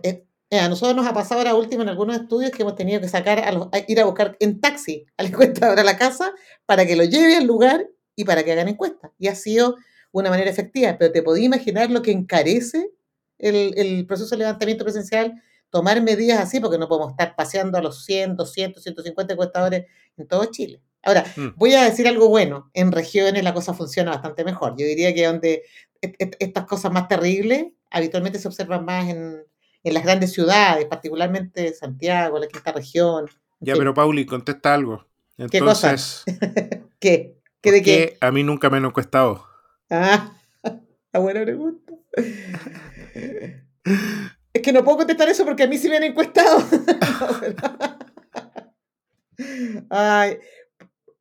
es, 0.50 0.62
a 0.62 0.70
nosotros 0.70 0.96
nos 0.96 1.06
ha 1.06 1.14
pasado 1.14 1.42
ahora 1.42 1.56
último 1.56 1.84
en 1.84 1.90
algunos 1.90 2.16
estudios 2.16 2.52
que 2.52 2.64
hemos 2.64 2.76
tenido 2.76 3.02
que 3.02 3.10
sacar, 3.10 3.40
a, 3.40 3.52
los, 3.52 3.68
a 3.74 3.80
ir 3.86 4.00
a 4.00 4.06
buscar 4.06 4.38
en 4.40 4.62
taxi 4.62 5.06
a 5.18 5.24
la 5.24 5.30
encuestadora 5.30 5.82
a 5.82 5.86
la 5.86 5.98
casa 5.98 6.34
para 6.66 6.86
que 6.86 6.96
lo 6.96 7.04
lleve 7.04 7.36
al 7.36 7.46
lugar 7.46 7.86
y 8.16 8.24
para 8.24 8.44
que 8.44 8.54
hagan 8.54 8.70
encuestas. 8.70 9.12
Y 9.20 9.28
ha 9.28 9.36
sido 9.36 9.76
una 10.12 10.30
manera 10.30 10.50
efectiva, 10.50 10.98
pero 10.98 11.12
te 11.12 11.22
podías 11.22 11.46
imaginar 11.46 11.92
lo 11.92 12.02
que 12.02 12.12
encarece 12.12 12.92
el, 13.38 13.74
el, 13.78 14.06
proceso 14.06 14.32
de 14.32 14.40
levantamiento 14.40 14.84
presencial, 14.84 15.42
tomar 15.70 16.02
medidas 16.02 16.40
así, 16.40 16.60
porque 16.60 16.78
no 16.78 16.88
podemos 16.88 17.12
estar 17.12 17.36
paseando 17.36 17.78
a 17.78 17.82
los 17.82 18.06
100, 18.06 18.36
200, 18.36 18.84
150 18.84 19.34
encuestadores 19.34 19.86
en 20.18 20.28
todo 20.28 20.46
Chile. 20.46 20.82
Ahora, 21.04 21.26
mm. 21.36 21.48
voy 21.56 21.74
a 21.74 21.84
decir 21.84 22.08
algo 22.08 22.28
bueno. 22.28 22.70
En 22.74 22.92
regiones 22.92 23.44
la 23.44 23.54
cosa 23.54 23.74
funciona 23.74 24.12
bastante 24.12 24.44
mejor. 24.44 24.76
Yo 24.78 24.86
diría 24.86 25.14
que 25.14 25.26
donde 25.26 25.64
estas 26.02 26.66
cosas 26.66 26.92
más 26.92 27.08
terribles 27.08 27.68
habitualmente 27.92 28.40
se 28.40 28.48
observan 28.48 28.86
más 28.86 29.10
en, 29.10 29.44
en 29.84 29.94
las 29.94 30.04
grandes 30.04 30.34
ciudades, 30.34 30.86
particularmente 30.86 31.74
Santiago, 31.74 32.40
la 32.40 32.48
quinta 32.48 32.72
región. 32.72 33.28
Ya, 33.60 33.76
pero 33.76 33.94
Pauli, 33.94 34.26
contesta 34.26 34.74
algo. 34.74 35.06
Entonces, 35.38 36.24
¿Qué 36.26 36.40
cosa? 36.40 36.88
¿Qué? 37.00 37.38
¿Qué 37.62 37.72
de 37.72 37.82
qué? 37.84 38.18
A 38.22 38.32
mí 38.32 38.44
nunca 38.44 38.70
me 38.70 38.78
han 38.78 38.86
encuestado. 38.86 39.46
Ah, 39.90 40.34
la 41.14 41.20
buena 41.20 41.44
pregunta. 41.44 41.94
Es 44.54 44.62
que 44.62 44.74
no 44.74 44.84
puedo 44.84 44.98
contestar 44.98 45.30
eso 45.30 45.46
porque 45.46 45.64
a 45.64 45.68
mí 45.68 45.78
sí 45.78 45.90
me 45.90 45.98
han 45.98 46.04
encuestado. 46.04 46.60
Ay, 49.90 50.38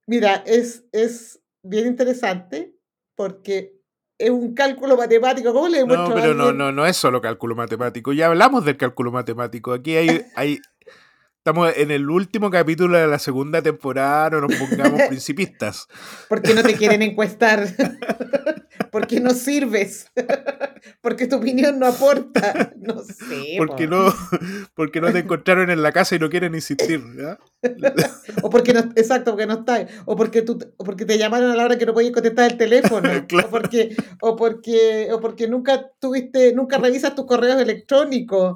mira, 0.07 0.43
es, 0.47 0.85
es 0.93 1.41
bien 1.63 1.87
interesante 1.87 2.75
porque 3.15 3.80
es 4.21 4.31
un 4.31 4.55
cálculo 4.55 4.99
matemático. 4.99 5.53
¿Cómo 5.53 5.69
le 5.69 5.85
No, 5.85 6.15
pero 6.15 6.35
no, 6.35 6.53
no, 6.53 6.71
no 6.71 6.87
es 6.87 6.97
solo 6.97 7.23
cálculo 7.23 7.57
matemático. 7.57 8.13
Ya 8.13 8.27
hablamos 8.27 8.67
del 8.67 8.77
cálculo 8.77 9.11
matemático. 9.11 9.73
Aquí 9.73 9.97
hay, 9.97 10.27
hay 10.37 10.61
estamos 11.41 11.73
en 11.75 11.91
el 11.91 12.11
último 12.11 12.51
capítulo 12.51 12.99
de 12.99 13.07
la 13.07 13.19
segunda 13.19 13.63
temporada, 13.63 14.29
no 14.29 14.43
nos 14.43 14.55
pongamos 14.57 15.01
principistas. 15.09 15.89
¿Por 16.29 16.43
qué 16.43 16.53
no 16.53 16.63
te 16.63 16.75
quieren 16.75 17.01
encuestar? 17.01 17.67
¿Por 18.93 19.07
qué 19.07 19.21
no 19.21 19.31
sirves? 19.31 20.11
Porque 21.01 21.27
tu 21.27 21.37
opinión 21.37 21.79
no 21.79 21.87
aporta. 21.87 22.75
No 22.77 23.03
sé. 23.03 23.55
Porque 23.57 23.87
no, 23.87 24.13
porque 24.75 25.01
no 25.01 25.13
te 25.13 25.21
encontraron 25.21 25.71
en 25.71 25.83
la 25.83 25.93
casa 25.93 26.17
y 26.17 26.19
no 26.19 26.29
quieren 26.29 26.55
insistir. 26.55 27.03
¿ya? 27.17 27.39
o 28.43 28.51
porque 28.51 28.73
no, 28.73 28.81
exacto, 28.97 29.33
porque 29.33 29.47
no 29.47 29.55
está. 29.61 29.87
O 30.07 30.17
porque, 30.17 30.43
tú, 30.43 30.59
o 30.77 30.85
porque 30.85 31.05
te 31.05 31.19
llamaron 31.19 31.51
a 31.51 31.57
la 31.57 31.65
hora 31.65 31.79
que 31.79 31.87
no 31.87 31.93
podías 31.93 32.13
contestar 32.13 32.51
el 32.51 32.57
teléfono. 32.57 33.09
claro. 33.29 33.49
o, 33.49 33.51
porque, 33.51 33.97
o, 34.21 34.37
porque, 34.37 35.09
o 35.13 35.21
porque 35.21 35.49
nunca 35.49 35.91
tuviste, 35.99 36.55
nunca 36.55 36.79
revisas 36.79 37.15
tus 37.15 37.27
correos 37.27 37.61
electrónicos. 37.61 38.55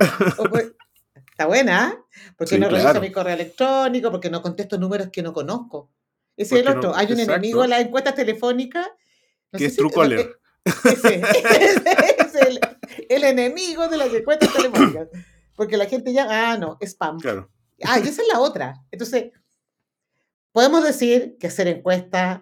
Está 1.35 1.47
buena, 1.47 1.93
¿eh? 1.93 1.99
Porque 2.39 2.55
sí, 2.55 2.61
no 2.61 2.69
claro. 2.69 2.85
reviso 2.85 3.01
mi 3.01 3.11
correo 3.11 3.35
electrónico, 3.35 4.11
porque 4.13 4.31
no 4.31 4.41
contesto 4.41 4.79
números 4.79 5.09
que 5.11 5.21
no 5.21 5.33
conozco. 5.33 5.91
Ese 6.37 6.57
es 6.57 6.61
el 6.63 6.69
otro. 6.69 6.91
No, 6.91 6.95
Hay 6.95 7.07
un 7.07 7.19
exacto. 7.19 7.33
enemigo 7.33 7.65
en 7.65 7.71
las 7.71 7.81
encuestas 7.81 8.15
telefónicas. 8.15 8.89
No 9.51 9.59
que 9.59 9.67
es 9.67 9.73
si, 9.73 9.79
Truecaller. 9.79 10.39
Ese, 10.65 11.21
ese 11.21 11.85
es 12.21 12.35
el, 12.37 12.61
el, 13.11 13.25
enemigo 13.25 13.87
de 13.89 13.99
las 13.99 14.15
encuestas 14.15 14.51
telefónicas. 14.51 15.09
Porque 15.57 15.77
la 15.77 15.85
gente 15.85 16.13
ya, 16.13 16.27
ah, 16.31 16.57
no, 16.57 16.79
spam. 16.81 17.19
Claro. 17.19 17.51
Ah, 17.85 17.99
y 17.99 18.09
esa 18.09 18.23
es 18.23 18.29
la 18.33 18.41
otra. 18.41 18.83
Entonces, 18.91 19.33
podemos 20.53 20.83
decir 20.83 21.37
que 21.39 21.49
hacer 21.49 21.69
encuestas 21.69 22.41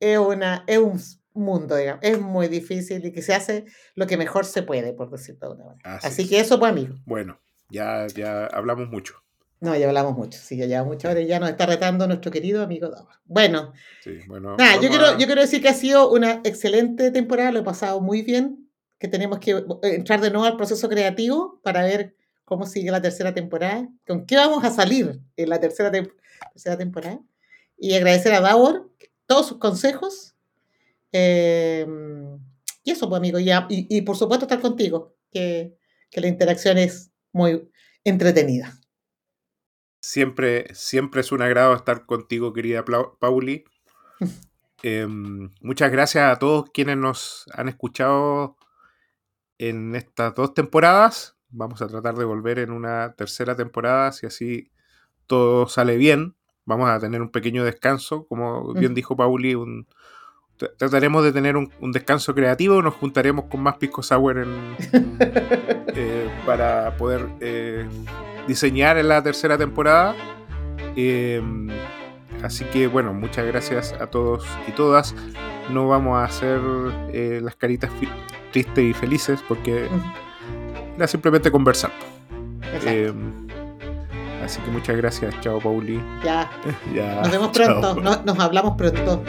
es, 0.00 0.18
una, 0.18 0.64
es 0.66 0.78
un 0.78 0.98
mundo, 1.34 1.76
digamos, 1.76 2.02
es 2.02 2.18
muy 2.18 2.48
difícil 2.48 3.04
y 3.04 3.12
que 3.12 3.20
se 3.20 3.34
hace 3.34 3.66
lo 3.94 4.06
que 4.06 4.16
mejor 4.16 4.46
se 4.46 4.62
puede, 4.62 4.94
por 4.94 5.10
decirlo 5.10 5.48
de 5.48 5.54
una 5.56 5.64
manera. 5.66 5.96
Así, 5.96 6.06
Así 6.06 6.28
que 6.28 6.40
eso, 6.40 6.58
pues, 6.58 6.72
amigo. 6.72 6.94
Bueno, 7.04 7.38
ya, 7.70 8.06
ya 8.08 8.46
hablamos 8.46 8.88
mucho. 8.88 9.14
No, 9.60 9.76
ya 9.76 9.88
hablamos 9.88 10.16
mucho, 10.16 10.38
sí, 10.40 10.56
ya 10.56 10.66
llevamos 10.66 10.94
muchas 10.94 11.10
horas, 11.10 11.26
ya 11.26 11.40
nos 11.40 11.50
está 11.50 11.66
retando 11.66 12.06
nuestro 12.06 12.30
querido 12.30 12.62
amigo 12.62 12.88
Dauer. 12.88 13.16
Bueno, 13.24 13.72
sí, 14.04 14.18
bueno 14.28 14.56
nada, 14.56 14.80
yo 14.80 14.88
quiero, 14.88 15.06
a... 15.06 15.18
yo 15.18 15.26
quiero 15.26 15.40
decir 15.40 15.60
que 15.60 15.68
ha 15.68 15.74
sido 15.74 16.12
una 16.12 16.40
excelente 16.44 17.10
temporada, 17.10 17.50
lo 17.50 17.58
he 17.60 17.64
pasado 17.64 18.00
muy 18.00 18.22
bien, 18.22 18.70
que 18.98 19.08
tenemos 19.08 19.40
que 19.40 19.64
entrar 19.82 20.20
de 20.20 20.30
nuevo 20.30 20.46
al 20.46 20.56
proceso 20.56 20.88
creativo 20.88 21.60
para 21.64 21.82
ver 21.82 22.14
cómo 22.44 22.66
sigue 22.66 22.92
la 22.92 23.02
tercera 23.02 23.34
temporada, 23.34 23.88
con 24.06 24.26
qué 24.26 24.36
vamos 24.36 24.62
a 24.62 24.70
salir 24.70 25.20
en 25.36 25.48
la 25.48 25.58
tercera, 25.58 25.90
te 25.90 26.08
tercera 26.52 26.78
temporada, 26.78 27.20
y 27.76 27.94
agradecer 27.94 28.32
a 28.34 28.40
Davor 28.40 28.92
todos 29.26 29.48
sus 29.48 29.58
consejos, 29.58 30.36
eh, 31.10 31.84
y 32.84 32.92
eso, 32.92 33.08
pues, 33.08 33.18
amigo, 33.18 33.40
y, 33.40 33.50
y, 33.50 33.64
y, 33.68 34.02
por 34.02 34.16
supuesto 34.16 34.46
estar 34.46 34.60
contigo, 34.60 35.16
que, 35.32 35.76
que 36.10 36.20
la 36.20 36.28
interacción 36.28 36.78
es 36.78 37.10
muy 37.32 37.70
entretenida. 38.04 38.78
siempre, 40.00 40.72
siempre 40.74 41.20
es 41.20 41.32
un 41.32 41.42
agrado 41.42 41.74
estar 41.74 42.06
contigo, 42.06 42.52
querida 42.52 42.84
Pauli. 43.18 43.64
Em, 44.84 45.50
muchas 45.60 45.90
gracias 45.90 46.30
a 46.30 46.38
todos 46.38 46.70
quienes 46.70 46.96
nos 46.96 47.46
han 47.52 47.68
escuchado 47.68 48.56
en 49.58 49.96
estas 49.96 50.36
dos 50.36 50.54
temporadas. 50.54 51.36
Vamos 51.48 51.82
a 51.82 51.88
tratar 51.88 52.14
de 52.14 52.24
volver 52.24 52.60
en 52.60 52.70
una 52.70 53.12
tercera 53.14 53.56
temporada, 53.56 54.12
si 54.12 54.26
así 54.26 54.70
todo 55.26 55.66
sale 55.66 55.96
bien. 55.96 56.36
Vamos 56.64 56.88
a 56.88 57.00
tener 57.00 57.22
un 57.22 57.32
pequeño 57.32 57.64
descanso, 57.64 58.28
como 58.28 58.72
bien 58.72 58.94
dijo 58.94 59.16
Pauli, 59.16 59.56
un, 59.56 59.88
trataremos 60.76 61.24
de 61.24 61.32
tener 61.32 61.56
un, 61.56 61.70
descanso 61.92 62.34
creativo, 62.34 62.82
nos 62.82 62.94
juntaremos 62.94 63.46
con 63.46 63.60
más 63.62 63.76
Pisco 63.76 64.02
Sour 64.02 64.46
eh, 65.94 66.28
para 66.44 66.96
poder 66.96 67.26
eh, 67.40 67.86
diseñar 68.46 68.98
en 68.98 69.08
la 69.08 69.22
tercera 69.22 69.56
temporada. 69.56 70.14
Em, 70.96 71.68
así 72.42 72.64
que 72.64 72.86
bueno, 72.86 73.12
muchas 73.14 73.46
gracias 73.46 73.92
a 74.00 74.08
todos 74.08 74.44
y 74.66 74.72
todas. 74.72 75.14
No 75.70 75.86
vamos 75.88 76.18
a 76.18 76.24
hacer 76.24 76.60
eh, 77.12 77.40
las 77.42 77.54
caritas 77.56 77.90
tristes 78.52 78.84
y 78.84 78.92
felices 78.94 79.40
porque 79.46 79.88
era 80.96 81.06
simplemente 81.06 81.50
conversar. 81.50 81.92
Em, 82.84 83.48
así 84.44 84.60
que 84.60 84.70
muchas 84.70 84.96
gracias, 84.96 85.34
chao 85.40 85.60
Pauli. 85.60 86.02
Ya. 86.24 86.50
Nos 87.22 87.30
vemos 87.30 87.48
pronto, 87.48 87.94
nos 88.24 88.38
hablamos 88.38 88.76
pronto. 88.76 89.22